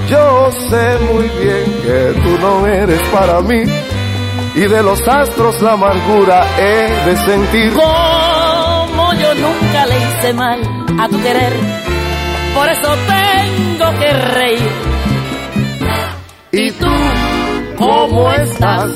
Yo 0.09 0.51
sé 0.69 0.97
muy 1.11 1.27
bien 1.43 1.65
que 1.83 2.21
tú 2.23 2.37
no 2.41 2.67
eres 2.67 3.01
para 3.09 3.41
mí 3.41 3.63
y 4.55 4.61
de 4.61 4.83
los 4.83 5.07
astros 5.07 5.61
la 5.61 5.73
amargura 5.73 6.45
he 6.57 7.09
de 7.09 7.17
sentir. 7.17 7.73
Como 7.73 9.13
yo 9.13 9.35
nunca 9.35 9.85
le 9.85 9.97
hice 9.97 10.33
mal 10.33 10.59
a 10.99 11.07
tu 11.07 11.21
querer, 11.21 11.53
por 12.53 12.69
eso 12.69 12.95
tengo 13.07 13.99
que 13.99 14.13
reír. 14.13 14.71
¿Y 16.51 16.71
tú 16.71 16.91
cómo 17.77 18.31
estás? 18.33 18.91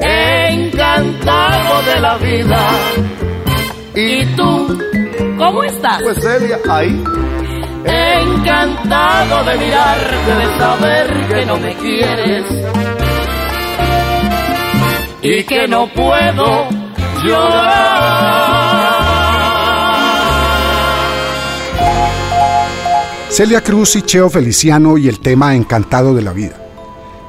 Encantado 0.00 1.82
de 1.82 2.00
la 2.00 2.16
vida. 2.16 2.70
¿Y 3.94 4.24
tú 4.36 4.78
cómo 5.38 5.62
estás? 5.64 6.02
Pues 6.02 6.18
Celia, 6.20 6.58
ahí. 6.68 7.04
Encantado 7.84 9.44
de 9.44 9.58
mirarte, 9.58 10.34
de 10.34 10.58
saber 10.58 11.28
que 11.28 11.46
no 11.46 11.56
me 11.58 11.74
quieres 11.74 12.44
y 15.22 15.44
que 15.44 15.68
no 15.68 15.86
puedo 15.88 16.68
llorar. 17.24 18.71
Celia 23.32 23.62
Cruz 23.62 23.96
y 23.96 24.02
Cheo 24.02 24.28
Feliciano 24.28 24.98
y 24.98 25.08
el 25.08 25.18
tema 25.18 25.56
Encantado 25.56 26.14
de 26.14 26.20
la 26.20 26.34
vida. 26.34 26.54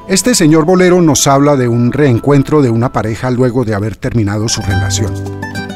Este 0.06 0.34
señor 0.34 0.66
bolero 0.66 1.00
nos 1.00 1.26
habla 1.26 1.56
de 1.56 1.66
un 1.66 1.92
reencuentro 1.92 2.60
de 2.60 2.68
una 2.68 2.92
pareja 2.92 3.30
luego 3.30 3.64
de 3.64 3.74
haber 3.74 3.96
terminado 3.96 4.46
su 4.50 4.60
relación. 4.60 5.14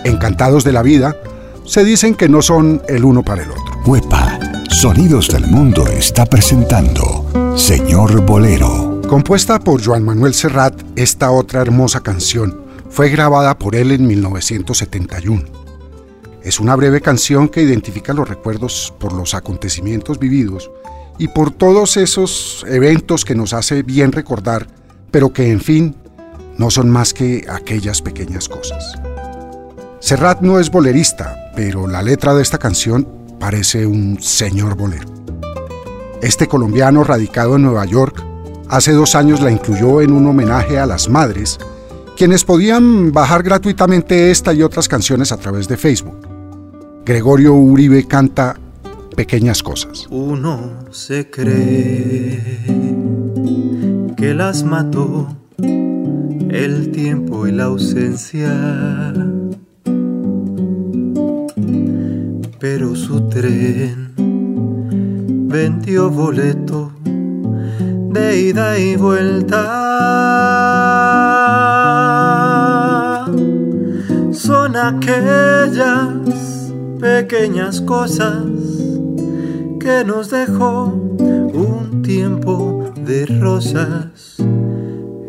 Encantados 0.05 0.65
de 0.65 0.73
la 0.73 0.83
vida, 0.83 1.17
se 1.65 1.83
dicen 1.83 2.15
que 2.15 2.29
no 2.29 2.43
son 2.43 2.83
el 2.89 3.07
uno 3.07 3.23
para 3.23 3.43
el 3.43 3.51
otro. 3.51 3.81
Huepa, 3.87 4.39
Sonidos 4.69 5.29
del 5.29 5.47
Mundo 5.47 5.89
está 5.89 6.27
presentando 6.27 7.55
Señor 7.57 8.21
Bolero. 8.21 9.01
Compuesta 9.09 9.59
por 9.59 9.83
Joan 9.83 10.05
Manuel 10.05 10.35
Serrat, 10.35 10.75
esta 10.95 11.31
otra 11.31 11.63
hermosa 11.63 12.01
canción 12.01 12.69
fue 12.91 13.09
grabada 13.09 13.59
por 13.59 13.75
él 13.75 13.93
en 13.93 14.07
1971. 14.07 15.58
Es 16.49 16.61
una 16.61 16.75
breve 16.77 17.03
canción 17.03 17.51
que 17.51 17.61
identifica 17.61 18.15
los 18.15 18.27
recuerdos 18.27 18.95
por 18.99 19.13
los 19.13 19.35
acontecimientos 19.35 20.19
vividos 20.19 20.71
y 21.19 21.29
por 21.29 21.51
todos 21.51 21.99
esos 21.99 22.65
eventos 22.67 23.27
que 23.27 23.35
nos 23.35 23.53
hace 23.53 23.83
bien 23.83 24.13
recordar, 24.13 24.67
pero 25.11 25.31
que 25.31 25.51
en 25.51 25.61
fin 25.61 25.95
no 26.57 26.71
son 26.71 26.89
más 26.89 27.13
que 27.13 27.45
aquellas 27.51 28.01
pequeñas 28.01 28.49
cosas. 28.49 28.95
Serrat 30.01 30.41
no 30.41 30.59
es 30.59 30.71
bolerista, 30.71 31.53
pero 31.55 31.87
la 31.87 32.01
letra 32.01 32.33
de 32.33 32.41
esta 32.41 32.57
canción 32.57 33.07
parece 33.39 33.85
un 33.85 34.19
señor 34.23 34.75
bolero. 34.75 35.07
Este 36.23 36.47
colombiano 36.47 37.05
radicado 37.05 37.57
en 37.57 37.63
Nueva 37.65 37.85
York 37.85 38.25
hace 38.71 38.93
dos 38.93 39.15
años 39.17 39.43
la 39.43 39.51
incluyó 39.51 40.01
en 40.01 40.13
un 40.13 40.27
homenaje 40.27 40.79
a 40.79 40.87
las 40.87 41.11
madres, 41.11 41.59
quienes 42.17 42.43
podían 42.43 43.13
bajar 43.13 43.43
gratuitamente 43.43 44.31
esta 44.31 44.55
y 44.55 44.63
otras 44.63 44.89
canciones 44.89 45.31
a 45.31 45.37
través 45.37 45.69
de 45.69 45.77
Facebook. 45.77 46.28
Gregorio 47.09 47.55
Uribe 47.55 48.07
canta 48.07 48.55
Pequeñas 49.17 49.63
Cosas. 49.63 50.07
Uno 50.11 50.85
se 50.91 51.31
cree 51.31 52.39
que 54.15 54.35
las 54.35 54.63
mató 54.63 55.27
el 55.57 56.91
tiempo 56.93 57.47
y 57.47 57.53
la 57.53 57.65
ausencia 57.65 59.15
pero 62.59 62.95
su 62.95 63.27
tren 63.31 64.13
vendió 65.49 66.11
boleto 66.11 66.93
de 68.13 68.39
ida 68.39 68.79
y 68.79 68.97
vuelta. 68.97 69.65
Son 74.31 74.77
aquellas 74.77 76.58
pequeñas 76.99 77.81
cosas 77.81 78.45
que 79.79 80.05
nos 80.05 80.31
dejó 80.31 80.87
un 80.87 82.03
tiempo 82.03 82.93
de 83.07 83.27
rosas 83.27 84.37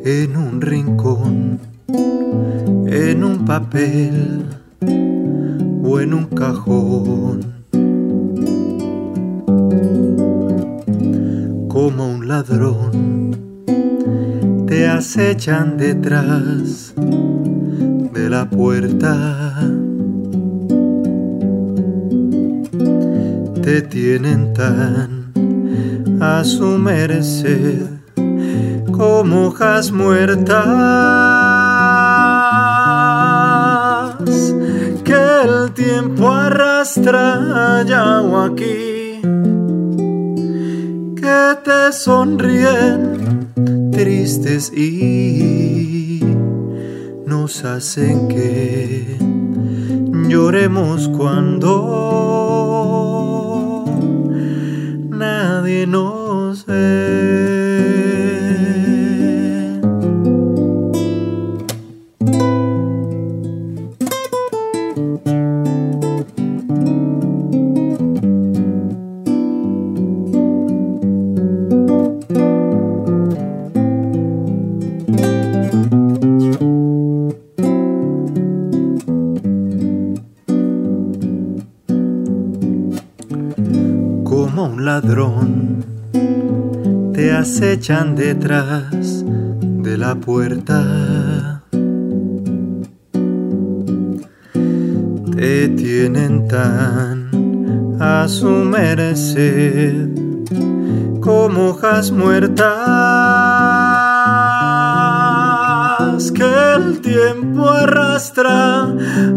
en 0.03 0.35
un 0.35 0.61
rincón, 0.61 1.59
en 1.87 3.23
un 3.23 3.45
papel 3.45 4.45
o 5.83 5.99
en 5.99 6.13
un 6.13 6.25
cajón. 6.25 7.59
Como 11.67 12.13
un 12.13 12.27
ladrón 12.27 13.37
te 14.67 14.87
acechan 14.87 15.77
detrás 15.77 16.93
de 16.95 18.29
la 18.29 18.49
puerta. 18.49 19.78
Tienen 23.69 24.51
tan 24.55 25.31
a 26.19 26.43
su 26.43 26.79
merced 26.79 27.85
como 28.91 29.47
hojas 29.47 29.91
muertas 29.91 30.55
que 35.03 35.13
el 35.13 35.71
tiempo 35.73 36.31
arrastra 36.31 37.77
allá 37.77 38.21
o 38.21 38.41
aquí, 38.41 39.21
que 41.15 41.57
te 41.63 41.91
sonríen 41.91 43.51
tristes 43.91 44.73
y 44.73 46.21
nos 47.27 47.63
hacen 47.63 48.27
que 48.29 49.15
lloremos 50.27 51.07
cuando 51.09 52.38
nadie 55.69 55.85
nos 55.85 56.65
ve. 56.65 57.48
Acechan 87.59 88.15
detrás 88.15 89.25
de 89.25 89.97
la 89.97 90.15
puerta. 90.15 91.61
Te 95.35 95.67
tienen 95.67 96.47
tan 96.47 97.97
a 97.99 98.29
su 98.29 98.47
merced 98.47 100.07
como 101.19 101.71
hojas 101.71 102.11
muertas 102.11 102.63
que 106.31 106.75
el 106.77 107.01
tiempo 107.01 107.69
arrastra 107.69 108.85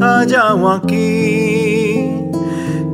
allá 0.01 0.55
o 0.55 0.71
aquí 0.71 2.31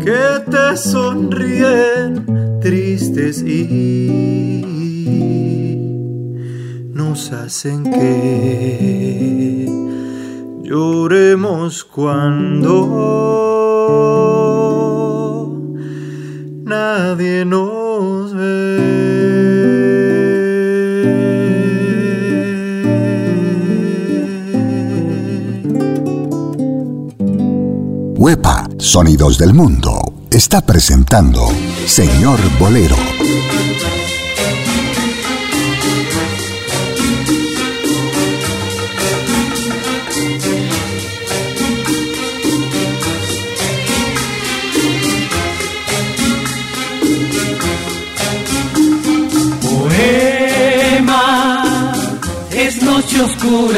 que 0.03 0.43
te 0.51 0.75
sonríen 0.75 2.25
tristes 2.63 3.43
y 3.43 4.58
hacen 7.33 7.85
que 7.85 9.67
lloremos 10.63 11.85
cuando 11.85 12.75
nadie 16.65 17.45
nos 17.45 18.33
Huepa, 28.19 28.69
Sonidos 28.79 29.39
del 29.39 29.55
Mundo, 29.55 30.13
está 30.31 30.61
presentando 30.61 31.49
Señor 31.87 32.39
Bolero. 32.59 32.97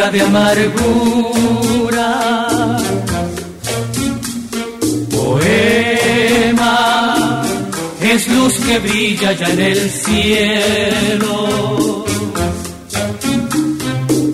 De 0.09 0.22
amargura. 0.22 0.86
Poema 5.11 6.76
es 8.01 8.28
luz 8.28 8.55
que 8.66 8.78
brilla 8.78 9.32
ya 9.32 9.48
en 9.51 9.61
el 9.61 9.90
cielo. 9.90 11.36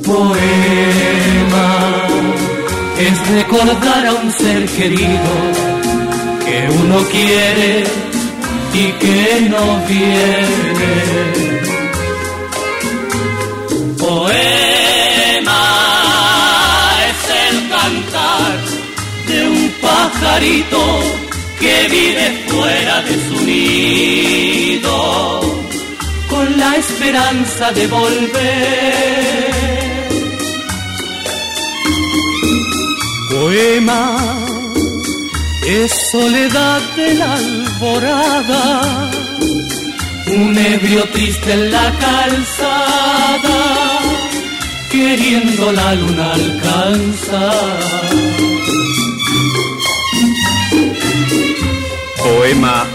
Poema 0.05 1.69
es 2.99 3.29
recordar 3.29 4.07
a 4.07 4.13
un 4.15 4.33
ser 4.33 4.67
querido 4.67 5.33
que 6.45 6.69
uno 6.81 6.99
quiere 7.11 7.85
y 8.73 8.93
que 9.03 9.49
no 9.51 9.81
viene. 9.89 11.76
Pajarito 20.21 20.83
que 21.61 21.89
vive 21.91 22.45
fuera 22.49 23.03
de 23.03 23.15
su 23.29 23.37
nido 23.45 24.97
con 26.29 26.59
la 26.59 26.77
esperanza 26.77 27.73
de 27.73 27.87
volver. 27.87 29.47
Poema 33.31 34.17
es 35.67 35.93
soledad 36.11 36.81
de 36.97 37.15
la 37.15 37.35
alborada, 37.35 39.11
un 40.29 40.57
ebrio 40.57 41.05
triste 41.11 41.53
en 41.53 41.71
la 41.73 41.93
calzada, 41.99 43.59
queriendo 44.91 45.73
la 45.73 45.95
luna 45.95 46.33
alcanzar. 46.33 47.77
Poema 52.47 52.87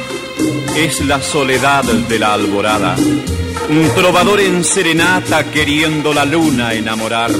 es 0.78 1.02
la 1.02 1.22
soledad 1.22 1.84
de 1.84 2.18
la 2.18 2.36
alborada, 2.36 2.96
un 2.96 3.92
trovador 3.94 4.40
en 4.40 4.64
serenata 4.64 5.44
queriendo 5.52 6.14
la 6.14 6.24
luna 6.24 6.74
enamorar. 6.74 7.32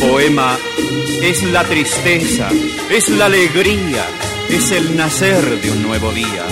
Poema 0.00 0.56
es 1.20 1.42
la 1.42 1.62
tristeza, 1.64 2.48
es 2.88 3.10
la 3.10 3.26
alegría, 3.26 4.06
es 4.48 4.72
el 4.72 4.96
nacer 4.96 5.60
de 5.60 5.70
un 5.72 5.82
nuevo 5.82 6.10
día, 6.10 6.46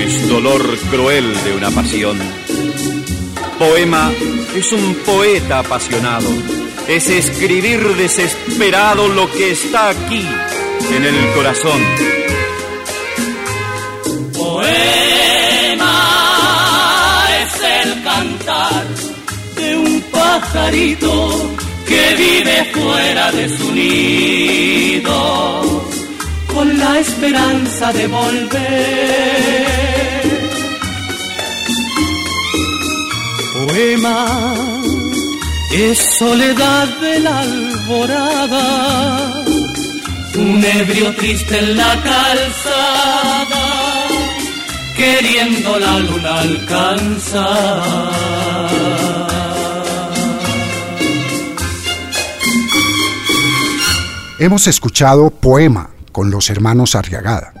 es 0.00 0.26
dolor 0.26 0.78
cruel 0.90 1.34
de 1.44 1.52
una 1.52 1.70
pasión. 1.70 2.18
Poema 3.58 4.10
es 4.56 4.72
un 4.72 4.94
poeta 5.04 5.58
apasionado, 5.58 6.30
es 6.88 7.10
escribir 7.10 7.94
desesperado 7.94 9.06
lo 9.06 9.30
que 9.30 9.50
está 9.50 9.90
aquí 9.90 10.26
en 10.96 11.04
el 11.04 11.34
corazón. 11.34 12.27
Pajarito 20.58 21.54
que 21.86 22.02
vive 22.16 22.56
fuera 22.74 23.30
de 23.32 23.48
su 23.56 23.72
nido 23.72 25.10
con 26.52 26.78
la 26.78 26.98
esperanza 26.98 27.92
de 27.92 28.06
volver. 28.08 28.58
Poema 33.54 34.54
es 35.72 35.98
soledad 36.18 36.88
de 37.04 37.20
la 37.20 37.38
alborada, 37.40 38.64
un 40.34 40.64
ebrio 40.64 41.14
triste 41.14 41.58
en 41.58 41.76
la 41.76 41.92
calzada, 42.02 43.64
queriendo 44.96 45.78
la 45.78 45.98
luna 46.00 46.40
alcanzar. 46.40 48.08
Hemos 54.40 54.68
escuchado 54.68 55.30
Poema 55.30 55.90
con 56.12 56.30
los 56.30 56.48
hermanos 56.48 56.94
Arriagada. 56.94 57.52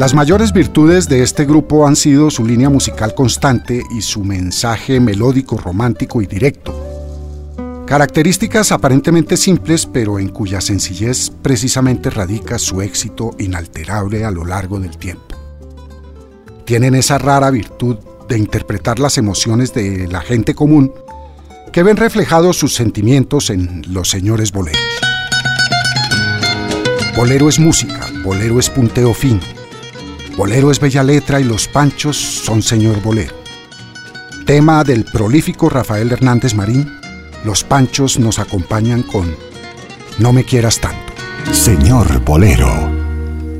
Las 0.00 0.14
mayores 0.14 0.52
virtudes 0.52 1.08
de 1.08 1.22
este 1.22 1.44
grupo 1.44 1.86
han 1.86 1.94
sido 1.94 2.28
su 2.28 2.44
línea 2.44 2.68
musical 2.68 3.14
constante 3.14 3.80
y 3.96 4.02
su 4.02 4.24
mensaje 4.24 4.98
melódico, 4.98 5.56
romántico 5.58 6.22
y 6.22 6.26
directo. 6.26 6.74
Características 7.86 8.72
aparentemente 8.72 9.36
simples, 9.36 9.86
pero 9.86 10.18
en 10.18 10.30
cuya 10.30 10.60
sencillez 10.60 11.30
precisamente 11.40 12.10
radica 12.10 12.58
su 12.58 12.82
éxito 12.82 13.30
inalterable 13.38 14.24
a 14.24 14.32
lo 14.32 14.44
largo 14.44 14.80
del 14.80 14.96
tiempo. 14.96 15.36
Tienen 16.64 16.96
esa 16.96 17.16
rara 17.18 17.48
virtud 17.52 17.96
de 18.28 18.38
interpretar 18.38 18.98
las 18.98 19.18
emociones 19.18 19.72
de 19.72 20.08
la 20.08 20.20
gente 20.20 20.52
común 20.52 20.92
que 21.72 21.84
ven 21.84 21.96
reflejados 21.96 22.56
sus 22.56 22.74
sentimientos 22.74 23.50
en 23.50 23.84
los 23.86 24.10
señores 24.10 24.50
boleros. 24.50 25.09
Bolero 27.20 27.50
es 27.50 27.58
música, 27.58 28.08
bolero 28.24 28.58
es 28.58 28.70
punteo 28.70 29.12
fino, 29.12 29.42
bolero 30.38 30.70
es 30.70 30.80
bella 30.80 31.02
letra 31.02 31.38
y 31.38 31.44
los 31.44 31.68
panchos 31.68 32.16
son 32.16 32.62
señor 32.62 33.02
bolero. 33.02 33.34
Tema 34.46 34.82
del 34.84 35.04
prolífico 35.04 35.68
Rafael 35.68 36.10
Hernández 36.10 36.54
Marín, 36.54 36.90
los 37.44 37.62
panchos 37.62 38.18
nos 38.18 38.38
acompañan 38.38 39.02
con 39.02 39.36
No 40.16 40.32
me 40.32 40.44
quieras 40.44 40.80
tanto. 40.80 41.12
Señor 41.52 42.24
bolero. 42.24 42.90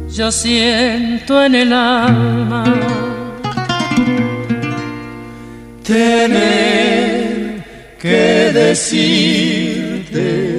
Yo 0.09 0.33
siento 0.33 1.45
en 1.45 1.55
el 1.55 1.75
alma 1.75 2.65
tener 5.83 7.63
que 7.99 8.53
decirte 8.55 10.50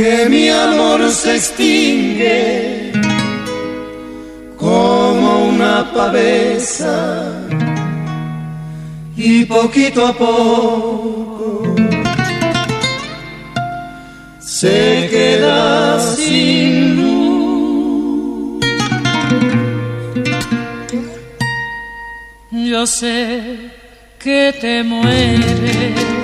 que 0.00 0.28
mi 0.30 0.48
amor 0.48 1.10
se 1.10 1.36
extingue 1.36 2.90
como 4.56 5.28
una 5.50 5.92
pavesa 5.92 6.98
y 9.14 9.44
poquito 9.44 10.06
a 10.06 10.12
poco 10.14 11.74
se 14.40 15.08
queda 15.10 16.00
sin 16.16 16.96
luz. 16.96 18.64
Yo 22.50 22.86
sé 22.86 23.70
que 24.18 24.54
te 24.62 24.82
mueres 24.82 26.19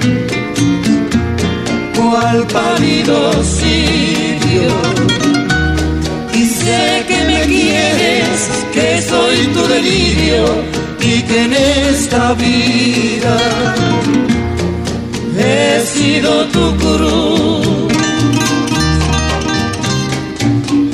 cual 2.10 2.46
pálido 2.46 3.32
sirio 3.42 4.74
y 6.32 6.44
sé 6.44 7.04
que 7.08 7.18
me 7.30 7.40
quieres, 7.54 8.38
que 8.74 9.02
soy 9.02 9.38
tu 9.54 9.62
delirio 9.66 10.44
y 11.00 11.22
que 11.22 11.42
en 11.44 11.52
esta 11.52 12.34
vida 12.34 13.36
he 15.38 15.80
sido 15.94 16.30
tu 16.54 16.76
cruz. 16.76 17.92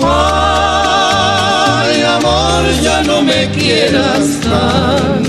Ay, 0.04 2.02
amor, 2.16 2.62
ya 2.82 3.02
no 3.02 3.22
me 3.22 3.50
quieras 3.50 4.24
tanto. 4.42 5.21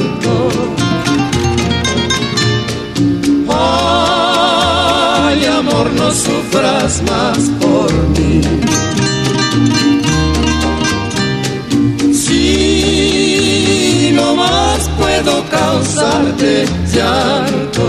No 6.03 6.11
sufras 6.11 7.01
más 7.03 7.39
por 7.61 7.91
mí. 8.15 8.41
Si 12.23 13.31
no 14.13 14.35
más 14.35 14.89
puedo 14.99 15.33
causarte 15.49 16.65
llanto. 16.93 17.87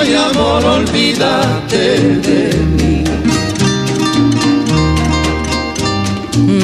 Ay, 0.00 0.08
amor, 0.28 0.64
olvídate 0.78 1.82
de 2.26 2.40
mí. 2.76 2.96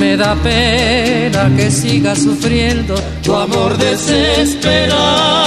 Me 0.00 0.16
da 0.16 0.32
pena 0.36 1.42
que 1.57 1.70
siga 1.70 2.14
sufriendo 2.14 2.94
tu 3.22 3.34
amor 3.34 3.76
desesperado. 3.76 5.43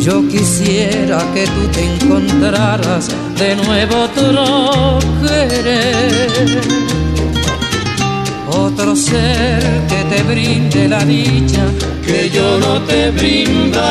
Yo 0.00 0.26
quisiera 0.28 1.18
que 1.34 1.44
tú 1.46 1.68
te 1.72 1.84
encontraras 1.94 3.08
de 3.38 3.56
nuevo 3.56 4.04
otro 4.04 4.98
querer. 5.22 6.60
otro 8.48 8.96
ser 8.96 9.62
que 9.88 10.04
te 10.14 10.22
brinde 10.22 10.88
la 10.88 11.04
dicha 11.04 11.64
que 12.04 12.30
yo 12.30 12.58
no 12.58 12.80
te 12.82 13.06
he 13.06 13.10
brindado 13.10 13.82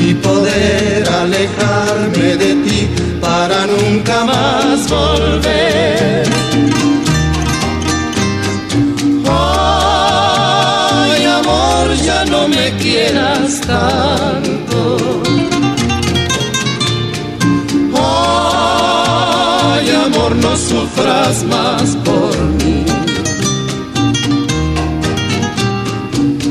y 0.00 0.14
poder 0.14 1.08
alejarme 1.08 2.36
de 2.36 2.54
ti 2.64 2.88
para 3.20 3.66
nunca 3.66 4.24
más 4.24 4.88
volver. 4.88 6.49
Quieras 13.50 13.60
tanto. 13.66 14.96
Ay, 19.72 19.90
amor, 20.06 20.36
no 20.36 20.56
sufras 20.56 21.44
más 21.44 21.96
por 22.04 22.36
mí. 22.62 22.84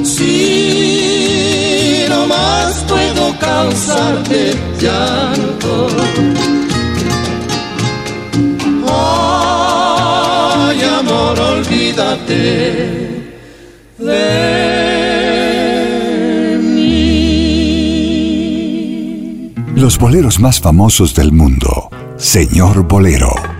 Si 0.03 2.05
no 2.09 2.27
más 2.27 2.83
puedo 2.87 3.33
causarte 3.39 4.53
llanto. 4.79 5.87
Ay, 8.91 10.81
amor, 10.99 11.39
olvídate 11.39 12.41
de 13.97 14.48
Los 19.79 19.97
boleros 19.97 20.41
más 20.41 20.59
famosos 20.59 21.15
del 21.15 21.31
mundo. 21.31 21.89
Señor 22.17 22.85
Bolero. 22.85 23.58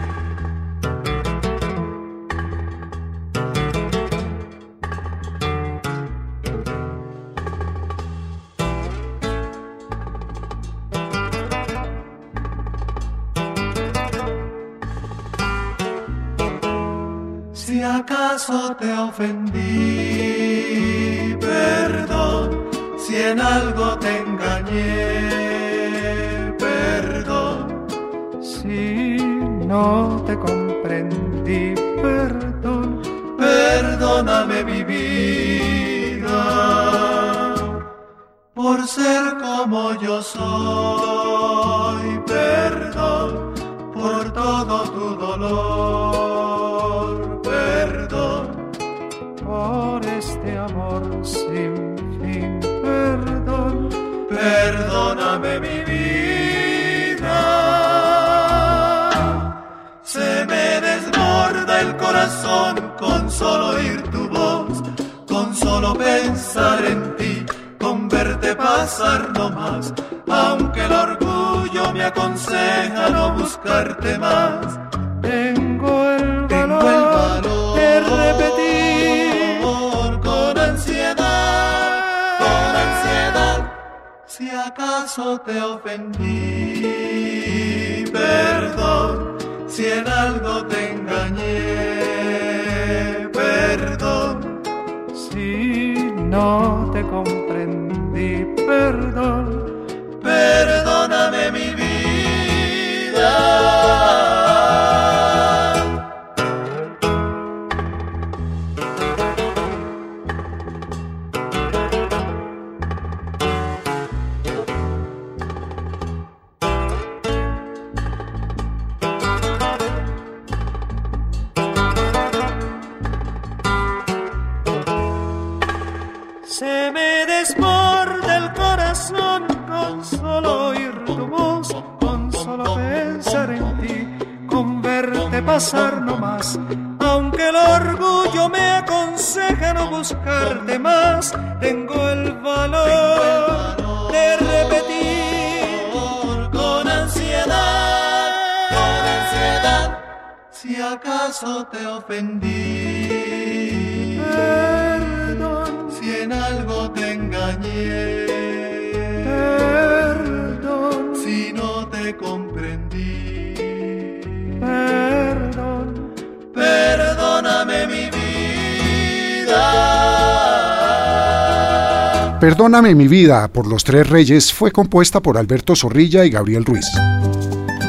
Perdóname 172.60 172.94
mi 172.94 173.08
vida 173.08 173.48
por 173.48 173.68
los 173.68 173.86
tres 173.86 174.10
reyes 174.10 174.52
fue 174.52 174.70
compuesta 174.70 175.22
por 175.22 175.38
Alberto 175.38 175.78
Zorrilla 175.78 176.26
y 176.26 176.30
Gabriel 176.30 176.66
Ruiz. 176.66 176.86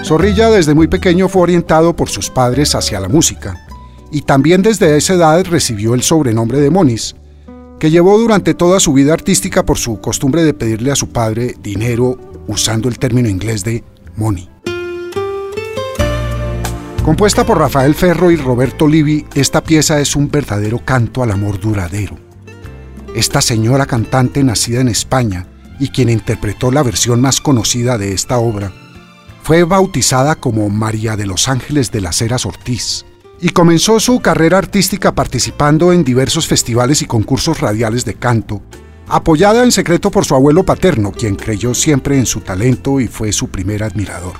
Zorrilla 0.04 0.48
desde 0.48 0.74
muy 0.74 0.86
pequeño 0.86 1.28
fue 1.28 1.42
orientado 1.42 1.96
por 1.96 2.08
sus 2.08 2.30
padres 2.30 2.76
hacia 2.76 3.00
la 3.00 3.08
música 3.08 3.66
y 4.12 4.22
también 4.22 4.62
desde 4.62 4.96
esa 4.96 5.14
edad 5.14 5.44
recibió 5.44 5.94
el 5.94 6.02
sobrenombre 6.02 6.60
de 6.60 6.70
Monis, 6.70 7.16
que 7.80 7.90
llevó 7.90 8.16
durante 8.16 8.54
toda 8.54 8.78
su 8.78 8.92
vida 8.92 9.12
artística 9.12 9.64
por 9.64 9.76
su 9.76 10.00
costumbre 10.00 10.44
de 10.44 10.54
pedirle 10.54 10.92
a 10.92 10.96
su 10.96 11.08
padre 11.08 11.56
dinero 11.60 12.16
usando 12.46 12.88
el 12.88 13.00
término 13.00 13.28
inglés 13.28 13.64
de 13.64 13.82
money. 14.14 14.48
Compuesta 17.04 17.44
por 17.44 17.58
Rafael 17.58 17.96
Ferro 17.96 18.30
y 18.30 18.36
Roberto 18.36 18.86
Livi, 18.86 19.26
esta 19.34 19.64
pieza 19.64 19.98
es 19.98 20.14
un 20.14 20.30
verdadero 20.30 20.78
canto 20.84 21.24
al 21.24 21.32
amor 21.32 21.58
duradero. 21.58 22.29
Esta 23.14 23.40
señora 23.40 23.86
cantante 23.86 24.44
nacida 24.44 24.80
en 24.80 24.88
España 24.88 25.46
y 25.80 25.88
quien 25.88 26.08
interpretó 26.08 26.70
la 26.70 26.82
versión 26.82 27.20
más 27.20 27.40
conocida 27.40 27.98
de 27.98 28.12
esta 28.12 28.38
obra, 28.38 28.72
fue 29.42 29.64
bautizada 29.64 30.36
como 30.36 30.68
María 30.68 31.16
de 31.16 31.26
los 31.26 31.48
Ángeles 31.48 31.90
de 31.90 32.02
las 32.02 32.22
Heras 32.22 32.46
Ortiz 32.46 33.04
y 33.40 33.48
comenzó 33.48 33.98
su 33.98 34.20
carrera 34.20 34.58
artística 34.58 35.14
participando 35.14 35.92
en 35.92 36.04
diversos 36.04 36.46
festivales 36.46 37.02
y 37.02 37.06
concursos 37.06 37.60
radiales 37.60 38.04
de 38.04 38.14
canto, 38.14 38.62
apoyada 39.08 39.64
en 39.64 39.72
secreto 39.72 40.10
por 40.10 40.24
su 40.24 40.34
abuelo 40.36 40.62
paterno, 40.62 41.10
quien 41.10 41.34
creyó 41.34 41.74
siempre 41.74 42.16
en 42.16 42.26
su 42.26 42.40
talento 42.40 43.00
y 43.00 43.08
fue 43.08 43.32
su 43.32 43.48
primer 43.48 43.82
admirador. 43.82 44.34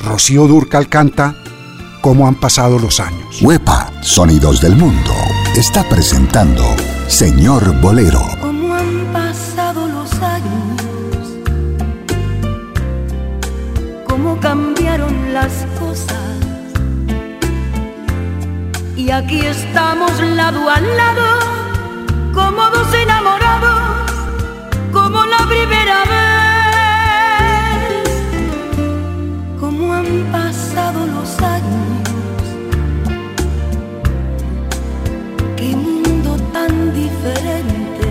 Rocío 0.00 0.48
Durcal 0.48 0.88
canta 0.88 1.36
Cómo 2.00 2.28
han 2.28 2.34
pasado 2.36 2.78
los 2.78 3.00
años. 3.00 3.40
Huepa, 3.42 3.90
Sonidos 4.02 4.60
del 4.60 4.76
Mundo, 4.76 5.12
está 5.56 5.82
presentando 5.88 6.64
Señor 7.08 7.80
Bolero. 7.80 8.22
¿Cómo 8.40 8.74
han 8.74 9.12
pasado 9.12 9.86
los 9.88 10.12
años? 10.22 10.82
¿Cómo 14.06 14.38
cambiaron 14.40 15.34
las 15.34 15.52
cosas? 15.80 16.16
Y 18.96 19.10
aquí 19.10 19.40
estamos 19.40 20.18
lado 20.20 20.70
a 20.70 20.80
lado, 20.80 21.38
como 22.32 22.70
dos 22.70 22.94
enamorados, 22.94 24.10
como 24.92 25.24
la 25.26 25.46
primera 25.46 26.04
vez. 26.04 26.15
Años, 31.40 32.44
qué 35.56 35.74
mundo 35.74 36.36
tan 36.52 36.94
diferente. 36.94 38.06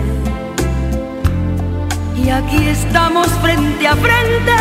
Y 2.22 2.28
aquí 2.28 2.68
estamos 2.68 3.28
frente 3.42 3.88
a 3.88 3.96
frente, 3.96 4.56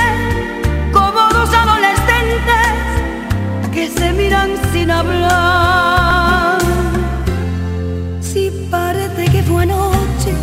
como 0.93 1.19
dos 1.33 1.53
adolescentes 1.53 2.75
que 3.73 3.89
se 3.89 4.13
miran 4.13 4.51
sin 4.71 4.89
hablar. 4.89 6.59
Si 8.21 8.51
parece 8.71 9.25
que 9.25 9.43
fue 9.43 9.63
anoche 9.63 10.33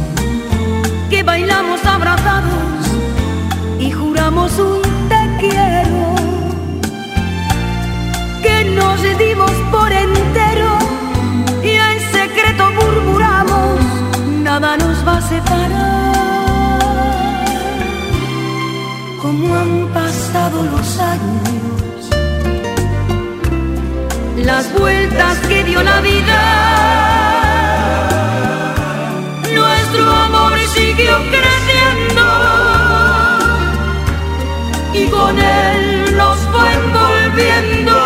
que 1.08 1.22
bailamos 1.22 1.84
abrazados 1.84 2.86
y 3.78 3.90
juramos 3.90 4.58
un 4.58 4.81
separar. 15.28 16.12
Como 19.20 19.54
han 19.54 19.88
pasado 19.92 20.62
los 20.64 20.98
años 20.98 21.52
las 24.44 24.72
vueltas 24.72 25.38
que 25.48 25.64
dio 25.64 25.82
la 25.82 26.00
vida. 26.00 26.40
Nuestro 29.54 30.10
amor 30.10 30.58
siguió 30.74 31.16
creciendo 31.30 32.26
y 34.94 35.06
con 35.08 35.38
él 35.38 36.16
nos 36.16 36.38
fue 36.38 36.72
envolviendo. 36.72 38.01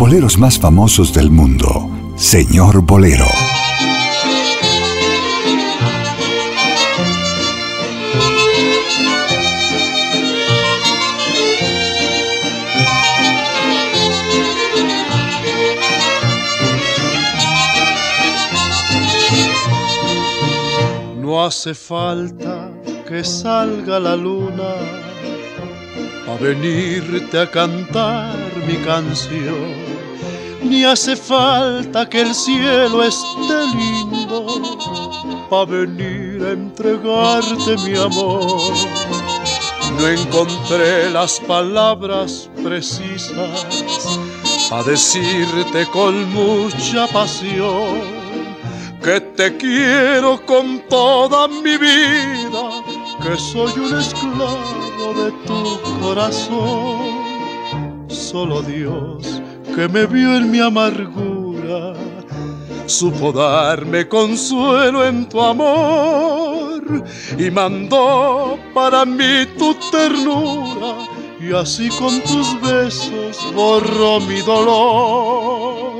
Boleros 0.00 0.38
más 0.38 0.58
famosos 0.58 1.12
del 1.12 1.30
mundo. 1.30 1.90
Señor 2.16 2.80
Bolero. 2.80 3.26
No 21.18 21.44
hace 21.44 21.74
falta 21.74 22.70
que 23.06 23.22
salga 23.22 24.00
la 24.00 24.16
luna 24.16 24.76
a 26.26 26.42
venirte 26.42 27.38
a 27.38 27.50
cantar 27.50 28.34
mi 28.66 28.76
canción. 28.76 29.89
Ni 30.70 30.84
hace 30.84 31.16
falta 31.16 32.08
que 32.08 32.20
el 32.20 32.32
cielo 32.32 33.02
esté 33.02 33.66
lindo 33.74 34.46
para 35.50 35.64
venir 35.64 36.44
a 36.44 36.52
entregarte 36.52 37.76
mi 37.78 37.96
amor. 37.98 38.72
No 39.98 40.06
encontré 40.06 41.10
las 41.10 41.40
palabras 41.40 42.48
precisas 42.62 43.66
para 44.70 44.84
decirte 44.84 45.86
con 45.92 46.32
mucha 46.32 47.08
pasión 47.08 48.02
que 49.02 49.20
te 49.20 49.56
quiero 49.56 50.40
con 50.46 50.84
toda 50.88 51.48
mi 51.48 51.76
vida, 51.78 52.62
que 53.20 53.36
soy 53.36 53.72
un 53.76 53.98
esclavo 53.98 55.14
de 55.16 55.32
tu 55.48 56.00
corazón. 56.00 57.18
Solo 58.06 58.62
Dios 58.62 59.42
que 59.74 59.88
me 59.88 60.06
vio 60.06 60.36
en 60.36 60.50
mi 60.50 60.60
amargura, 60.60 61.94
supo 62.86 63.32
darme 63.32 64.08
consuelo 64.08 65.04
en 65.06 65.28
tu 65.28 65.40
amor 65.40 67.04
y 67.38 67.50
mandó 67.50 68.58
para 68.74 69.04
mí 69.04 69.46
tu 69.58 69.74
ternura 69.90 70.96
y 71.40 71.52
así 71.54 71.88
con 71.90 72.20
tus 72.22 72.60
besos 72.60 73.38
borró 73.54 74.20
mi 74.20 74.40
dolor. 74.42 75.90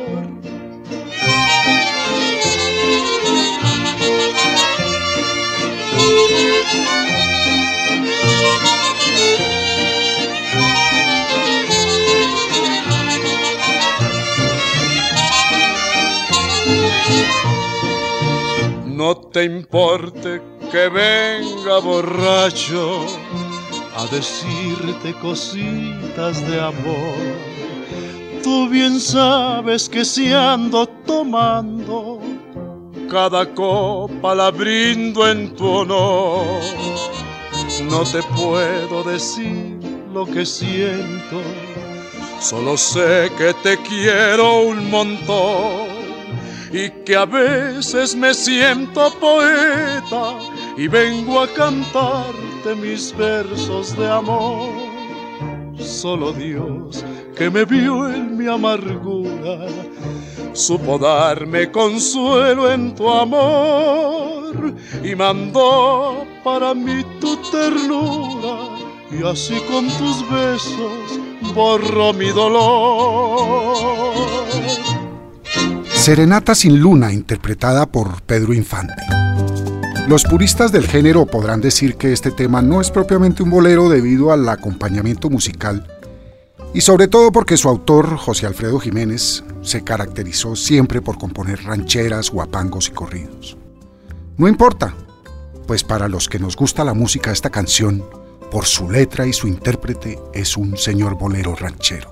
No 19.01 19.17
te 19.17 19.45
importe 19.45 20.43
que 20.71 20.91
venga 20.91 21.79
borracho 21.79 23.01
a 23.97 24.05
decirte 24.15 25.15
cositas 25.15 26.47
de 26.47 26.61
amor. 26.61 27.17
Tú 28.43 28.69
bien 28.69 29.01
sabes 29.01 29.89
que 29.89 30.05
si 30.05 30.35
ando 30.35 30.87
tomando, 31.07 32.21
cada 33.11 33.47
copa 33.55 34.35
la 34.35 34.51
brindo 34.51 35.27
en 35.27 35.57
tu 35.57 35.67
honor. 35.67 36.61
No 37.91 38.03
te 38.03 38.23
puedo 38.37 39.03
decir 39.03 39.79
lo 40.13 40.27
que 40.27 40.45
siento, 40.45 41.41
solo 42.39 42.77
sé 42.77 43.33
que 43.39 43.55
te 43.63 43.79
quiero 43.79 44.61
un 44.61 44.91
montón 44.91 46.00
y 46.73 46.91
que 47.05 47.17
a 47.17 47.25
veces 47.25 48.15
me 48.15 48.33
siento 48.33 49.13
poeta 49.19 50.39
y 50.77 50.89
vengo 50.89 51.41
a 51.41 51.49
cantarte 51.49 52.75
mis 52.77 53.17
versos 53.17 53.97
de 53.97 54.09
amor. 54.09 54.71
Solo 55.79 56.33
Dios 56.33 57.05
que 57.37 57.51
me 57.51 57.65
vio 57.65 58.09
en 58.09 58.37
mi 58.37 58.47
amargura 58.47 59.67
supo 60.53 60.99
darme 60.99 61.71
consuelo 61.71 62.71
en 62.71 62.95
tu 62.95 63.09
amor 63.09 64.75
y 65.03 65.15
mandó 65.15 66.27
para 66.45 66.75
mí 66.75 67.05
tu 67.21 67.37
ternura 67.51 68.77
y 69.11 69.25
así 69.27 69.59
con 69.71 69.89
tus 69.89 70.29
besos 70.31 71.21
borro 71.55 72.13
mi 72.13 72.29
dolor. 72.31 73.71
Serenata 76.01 76.55
sin 76.55 76.81
luna, 76.81 77.13
interpretada 77.13 77.85
por 77.85 78.23
Pedro 78.23 78.55
Infante. 78.55 79.03
Los 80.09 80.25
puristas 80.25 80.73
del 80.73 80.89
género 80.89 81.27
podrán 81.27 81.61
decir 81.61 81.97
que 81.97 82.15
este 82.15 82.31
tema 82.31 82.63
no 82.63 82.81
es 82.81 82.91
propiamente 82.91 83.43
un 83.43 83.51
bolero 83.51 83.91
debido 83.91 84.33
al 84.33 84.49
acompañamiento 84.49 85.29
musical 85.29 85.87
y 86.73 86.81
sobre 86.81 87.07
todo 87.07 87.31
porque 87.33 87.59
su 87.59 87.69
autor, 87.69 88.17
José 88.17 88.47
Alfredo 88.47 88.81
Jiménez, 88.81 89.45
se 89.61 89.85
caracterizó 89.85 90.57
siempre 90.57 91.03
por 91.03 91.19
componer 91.19 91.65
rancheras, 91.65 92.31
guapangos 92.31 92.89
y 92.89 92.93
corridos. 92.93 93.59
No 94.39 94.49
importa, 94.49 94.95
pues 95.67 95.85
para 95.85 96.09
los 96.09 96.31
que 96.31 96.39
nos 96.39 96.57
gusta 96.57 96.83
la 96.83 96.95
música 96.95 97.31
esta 97.31 97.51
canción, 97.51 98.03
por 98.51 98.65
su 98.65 98.91
letra 98.91 99.27
y 99.27 99.35
su 99.35 99.49
intérprete, 99.49 100.19
es 100.33 100.57
un 100.57 100.79
señor 100.79 101.19
bolero 101.19 101.55
ranchero. 101.55 102.11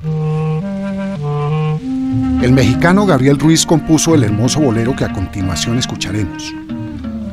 El 2.42 2.52
mexicano 2.52 3.06
Gabriel 3.06 3.38
Ruiz 3.38 3.66
compuso 3.66 4.14
el 4.14 4.24
hermoso 4.24 4.60
bolero 4.60 4.94
que 4.94 5.04
a 5.04 5.12
continuación 5.12 5.78
escucharemos. 5.78 6.54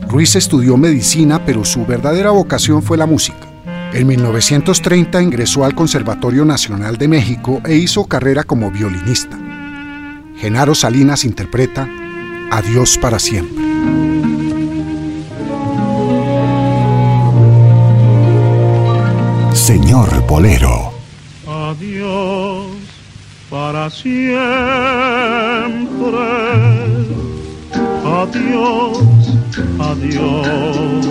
Ruiz 0.08 0.36
estudió 0.36 0.78
medicina, 0.78 1.46
pero 1.46 1.64
su 1.64 1.86
verdadera 1.86 2.32
vocación 2.32 2.82
fue 2.82 2.98
la 2.98 3.06
música. 3.06 3.48
En 3.94 4.08
1930 4.08 5.22
ingresó 5.22 5.64
al 5.64 5.74
Conservatorio 5.74 6.44
Nacional 6.44 6.98
de 6.98 7.08
México 7.08 7.62
e 7.66 7.76
hizo 7.76 8.06
carrera 8.06 8.44
como 8.44 8.72
violinista. 8.72 9.38
Genaro 10.38 10.76
Salinas 10.76 11.24
interpreta 11.24 11.88
Adiós 12.52 12.98
para 12.98 13.20
siempre. 13.20 13.64
Señor 19.54 20.26
Bolero. 20.28 20.92
Adiós 21.48 22.75
para 23.56 23.90
siempre. 23.90 24.16
Adiós, 28.20 28.98
adiós. 29.80 31.06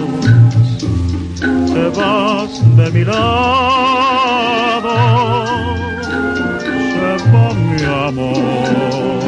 Te 1.72 1.84
vas 1.99 2.53
de 2.76 2.86
mi 2.90 3.03
lado. 3.12 4.95
Se 6.92 7.12
va 7.32 7.47
mi 7.70 7.82
amor. 8.09 9.22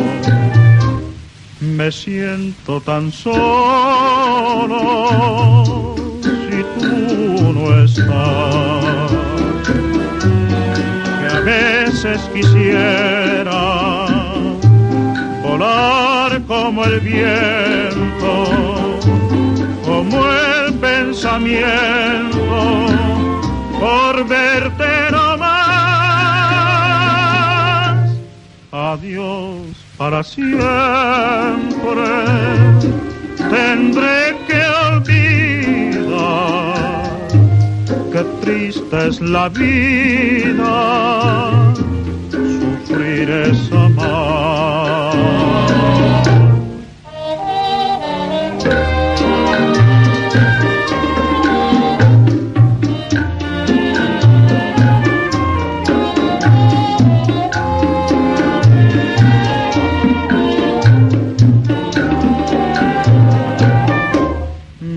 Me 1.60 1.88
siento 1.90 2.72
tan 2.82 3.10
solo 3.10 4.80
si 6.20 6.58
tú 6.80 6.94
no 7.54 7.64
estás. 7.82 8.95
Quisiera 12.34 14.07
volar 15.42 16.42
como 16.47 16.84
el 16.84 17.01
viento, 17.01 18.44
como 19.84 20.24
el 20.28 20.74
pensamiento, 20.74 22.36
por 23.80 24.26
verte 24.28 25.11
no 25.11 25.38
más. 25.38 25.57
Adiós 28.72 29.86
para 29.97 30.22
siempre, 30.22 30.47
tendré 33.49 34.36
que 34.47 34.62
olvidar. 34.92 36.26
Qué 38.12 38.22
triste 38.42 39.09
es 39.09 39.20
la 39.20 39.49
vida, 39.49 40.66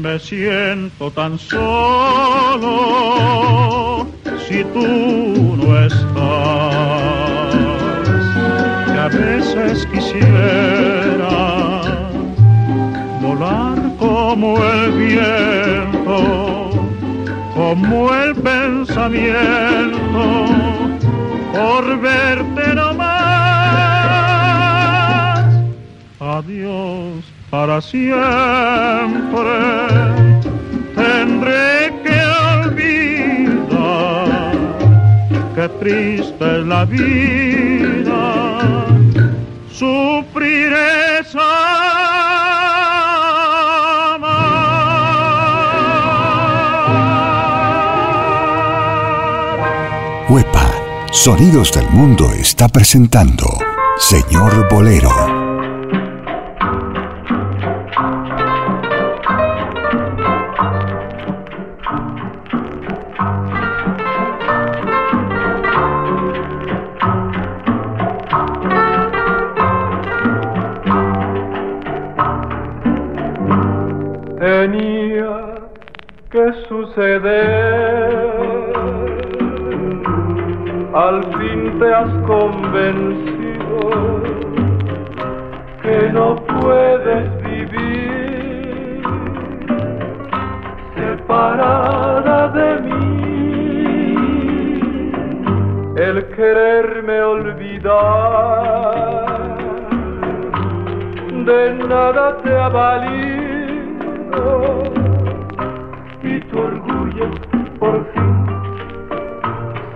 Me 0.02 0.18
siento 0.20 1.12
tan 1.12 1.38
solo 1.38 2.70
si 4.48 4.64
tú 4.64 5.58
no 5.58 5.86
estás. 5.86 7.49
Que 9.00 9.06
a 9.06 9.08
veces 9.08 9.88
quisiera 9.94 11.82
volar 13.22 13.78
como 13.98 14.62
el 14.62 14.92
viento, 14.92 16.70
como 17.56 18.14
el 18.14 18.36
pensamiento, 18.36 20.48
por 21.54 22.02
verte 22.02 22.76
no 22.76 22.94
más. 22.96 23.10
Adiós 26.20 27.24
para 27.50 27.80
siempre. 27.80 28.04
Tendré 30.94 31.94
que 32.04 32.22
olvidar 32.66 34.58
qué 35.56 35.70
triste 35.80 36.60
es 36.60 36.66
la 36.66 36.84
vida. 36.84 38.89
Sufrir 39.80 40.74
es 40.74 41.34
Huepa, 50.28 50.70
Sonidos 51.14 51.72
del 51.72 51.90
Mundo 51.92 52.30
está 52.34 52.68
presentando 52.68 53.46
Señor 53.98 54.68
Bolero. 54.70 55.39
Vivir 87.66 89.02
separada 90.96 92.48
de 92.50 92.82
mí. 92.82 93.10
El 95.98 96.26
quererme 96.36 97.22
olvidar 97.22 97.90
de 101.46 101.74
nada 101.88 102.38
te 102.44 102.56
ha 102.56 102.70
valido 102.70 104.44
y 106.24 106.40
tu 106.40 106.60
orgullo 106.60 107.28
por 107.80 108.06
fin 108.14 108.46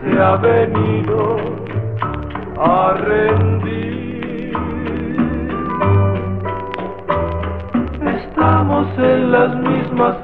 se 0.02 0.20
ha 0.20 0.36
venido 0.36 1.38
a 2.58 2.94
rendir. 2.94 3.63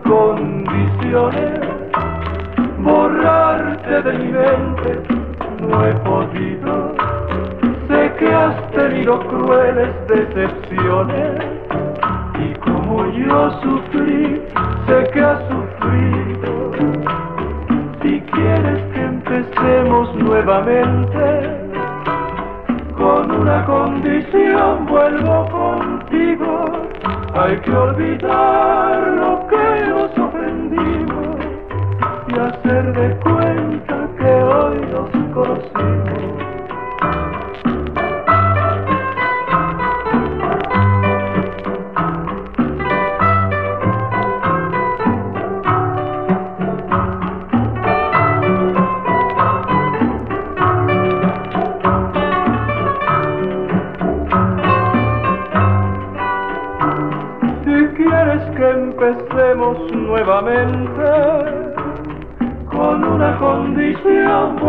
Condiciones, 0.10 1.60
borrarte 2.80 4.02
de 4.02 4.14
mi 4.14 4.32
mente 4.32 5.04
no 5.62 5.86
he 5.86 5.94
podido. 6.10 6.96
Sé 7.88 8.12
que 8.18 8.34
has 8.34 8.72
tenido 8.72 9.20
crueles 9.28 9.94
decepciones 10.08 11.42
y 12.44 12.54
como 12.56 13.06
yo 13.12 13.52
sufrí, 13.62 14.42
sé 14.88 15.10
que 15.14 15.22
has 15.22 15.42
sufrido. 15.48 16.72
Si 18.02 18.20
quieres 18.32 18.82
que 18.94 19.02
empecemos 19.02 20.16
nuevamente, 20.16 21.70
con 22.98 23.32
una 23.32 23.64
condición 23.66 24.88
vuelvo 24.88 25.46
contigo. 25.52 26.66
Hay 27.36 27.58
que 27.58 27.72
olvidar 27.72 28.89
y 32.80 32.82
hacer 32.82 33.59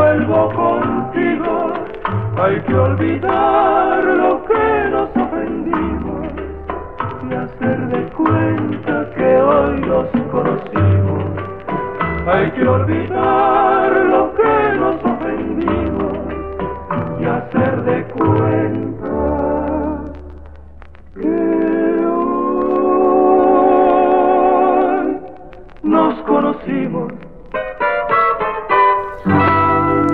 vuelvo 0.01 0.48
contigo. 0.55 1.72
Hay 2.42 2.59
que 2.62 2.74
olvidar 2.74 4.03
lo 4.05 4.42
que 4.48 4.90
nos 4.90 5.11
ofendimos 5.24 6.26
y 7.28 7.34
hacer 7.34 7.78
de 7.88 8.03
cuenta 8.20 8.94
que 9.14 9.28
hoy 9.48 9.80
nos 9.92 10.09
conocimos. 10.32 11.24
Hay 12.26 12.51
que 12.53 12.66
olvidar 12.66 13.90
lo 14.14 14.22
que 14.38 14.55
nos 14.82 14.96
ofendimos 15.12 16.16
y 17.20 17.24
hacer 17.26 17.69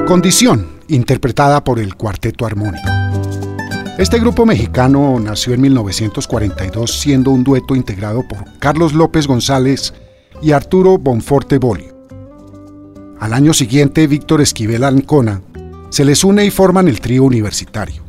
Condición, 0.06 0.68
interpretada 0.86 1.64
por 1.64 1.80
el 1.80 1.96
Cuarteto 1.96 2.46
Armónico. 2.46 2.88
Este 3.98 4.20
grupo 4.20 4.46
mexicano 4.46 5.18
nació 5.18 5.52
en 5.52 5.62
1942 5.62 7.00
siendo 7.00 7.32
un 7.32 7.42
dueto 7.42 7.74
integrado 7.74 8.22
por 8.22 8.44
Carlos 8.60 8.92
López 8.92 9.26
González 9.26 9.94
y 10.40 10.52
Arturo 10.52 10.96
Bonforte 10.96 11.58
Bolio. 11.58 11.96
Al 13.18 13.32
año 13.32 13.52
siguiente, 13.52 14.06
Víctor 14.06 14.40
Esquivel 14.40 14.84
Ancona 14.84 15.42
se 15.90 16.04
les 16.04 16.22
une 16.22 16.44
y 16.44 16.50
forman 16.52 16.86
el 16.86 17.00
trío 17.00 17.24
universitario. 17.24 18.04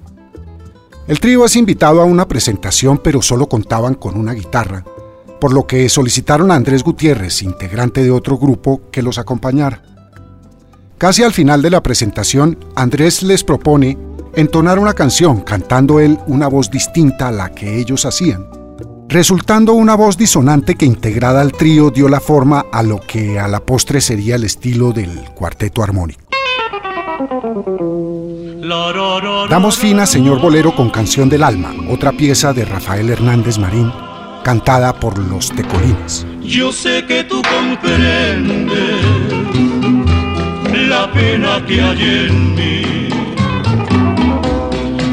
El 1.08 1.20
trío 1.20 1.46
es 1.46 1.56
invitado 1.56 2.00
a 2.00 2.06
una 2.06 2.28
presentación 2.28 3.00
pero 3.00 3.24
solo 3.24 3.50
contaban 3.50 3.96
con 3.96 4.16
una 4.16 4.34
guitarra, 4.34 4.86
por 5.42 5.52
lo 5.52 5.66
que 5.66 5.90
solicitaron 5.90 6.52
a 6.52 6.56
Andrés 6.56 6.84
Gutiérrez, 6.84 7.42
integrante 7.42 8.04
de 8.04 8.12
otro 8.12 8.38
grupo, 8.38 8.84
que 8.92 9.02
los 9.02 9.18
acompañara. 9.18 9.97
Casi 10.98 11.22
al 11.22 11.32
final 11.32 11.62
de 11.62 11.70
la 11.70 11.84
presentación, 11.84 12.58
Andrés 12.76 13.22
les 13.22 13.44
propone 13.44 14.00
entonar 14.34 14.80
una 14.80 14.94
canción 14.94 15.42
cantando 15.42 16.00
él 16.00 16.18
una 16.26 16.48
voz 16.48 16.72
distinta 16.72 17.28
a 17.28 17.32
la 17.32 17.50
que 17.50 17.78
ellos 17.78 18.04
hacían, 18.08 18.48
resultando 19.08 19.74
una 19.74 19.94
voz 19.94 20.18
disonante 20.18 20.74
que 20.74 20.88
integrada 20.88 21.42
al 21.42 21.52
trío 21.52 21.92
dio 21.92 22.10
la 22.10 22.20
forma 22.20 22.66
a 22.72 22.82
lo 22.82 23.00
que 23.00 23.40
a 23.40 23.48
la 23.48 23.60
postre 23.60 24.02
sería 24.02 24.38
el 24.38 24.44
estilo 24.44 24.92
del 24.92 25.12
cuarteto 25.36 25.84
armónico. 25.84 26.22
Damos 29.52 29.78
fin 29.78 30.00
a 30.00 30.08
Señor 30.08 30.42
Bolero 30.42 30.76
con 30.76 30.90
Canción 30.90 31.30
del 31.30 31.44
Alma, 31.44 31.76
otra 31.92 32.12
pieza 32.12 32.54
de 32.54 32.66
Rafael 32.66 33.12
Hernández 33.12 33.60
Marín, 33.60 33.94
cantada 34.44 35.00
por 35.00 35.20
los 35.20 35.52
Tecolines. 35.52 36.26
Yo 36.42 36.72
sé 36.72 37.06
que 37.06 37.24
tú 37.24 37.44
comprendes 37.44 39.67
la 40.88 41.12
pena 41.12 41.64
que 41.66 41.82
hay 41.82 42.02
en 42.02 42.56
mí. 42.56 43.10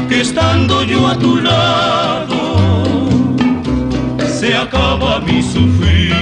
Que 0.07 0.21
estando 0.21 0.83
yo 0.83 1.07
a 1.07 1.17
tu 1.17 1.37
lado, 1.37 2.37
se 4.39 4.55
acaba 4.55 5.19
mi 5.19 5.41
sufrir. 5.41 6.13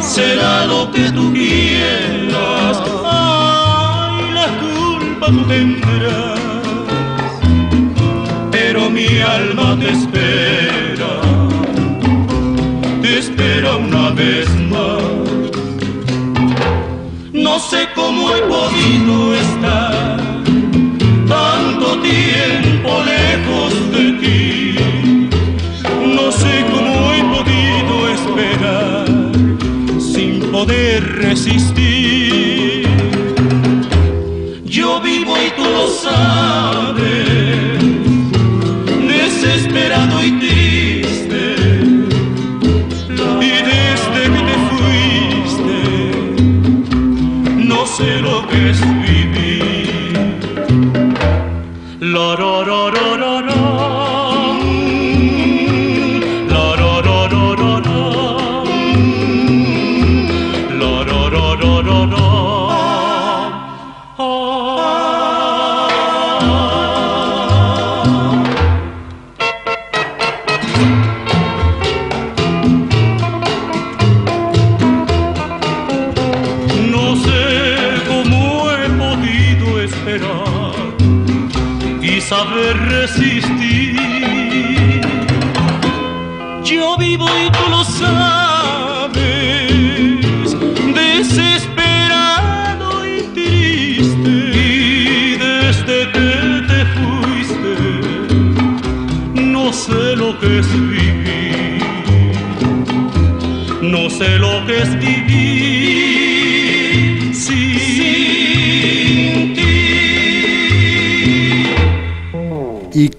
Será 0.00 0.66
lo 0.66 0.90
que 0.92 1.10
tú 1.10 1.32
quieras, 1.32 2.76
ay, 3.04 4.24
la 4.38 4.48
culpa 4.64 5.26
tú 5.26 5.42
tendrás. 5.54 6.40
Pero 8.50 8.90
mi 8.90 9.20
alma 9.20 9.76
te 9.80 9.90
espera, 9.90 11.12
te 13.02 13.18
espera 13.18 13.76
una 13.76 14.10
vez 14.10 14.48
más 14.70 15.19
no 17.50 17.58
sé 17.58 17.88
cómo 17.96 18.32
he 18.32 18.40
podido 18.42 19.34
estar 19.34 20.16
tanto 21.26 21.86
tiempo 22.00 22.90
lejos 23.14 23.72
de 23.94 24.04
ti. 24.22 24.74
No 26.16 26.30
sé 26.30 26.54
cómo 26.72 26.94
he 27.12 27.22
podido 27.34 27.94
esperar 28.16 29.06
sin 30.12 30.32
poder 30.52 31.00
resistir. 31.26 32.86
Yo 34.64 35.00
vivo 35.00 35.32
y 35.46 35.50
tú 35.56 35.64
lo 35.78 35.86
sabes, 36.06 37.09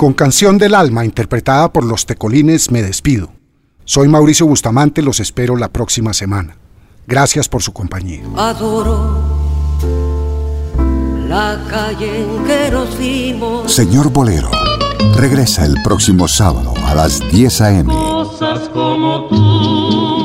Con 0.01 0.13
Canción 0.13 0.57
del 0.57 0.73
Alma, 0.73 1.05
interpretada 1.05 1.71
por 1.71 1.83
los 1.83 2.07
Tecolines, 2.07 2.71
me 2.71 2.81
despido. 2.81 3.33
Soy 3.85 4.07
Mauricio 4.07 4.47
Bustamante, 4.47 5.03
los 5.03 5.19
espero 5.19 5.55
la 5.55 5.67
próxima 5.67 6.11
semana. 6.13 6.57
Gracias 7.05 7.47
por 7.47 7.61
su 7.61 7.71
compañía. 7.71 8.23
Adoro 8.35 9.21
la 11.27 11.63
calle 11.69 12.23
en 12.23 12.43
que 12.45 12.71
nos 12.71 12.97
vimos. 12.97 13.71
Señor 13.71 14.09
Bolero, 14.09 14.49
regresa 15.17 15.65
el 15.65 15.75
próximo 15.83 16.27
sábado 16.27 16.73
a 16.83 16.95
las 16.95 17.19
10 17.31 17.61
a.m. 17.61 17.93
como 18.73 19.27
tú. 19.29 19.60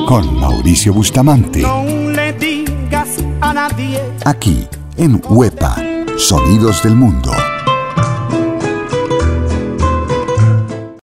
Con 0.06 0.38
Mauricio 0.38 0.92
Bustamante. 0.92 1.62
No 1.62 1.82
le 1.84 2.32
digas 2.34 3.08
a 3.40 3.52
nadie. 3.52 4.00
Aquí, 4.24 4.68
en 4.96 5.20
Huepa, 5.28 5.74
Sonidos 6.16 6.84
del 6.84 6.94
Mundo. 6.94 7.32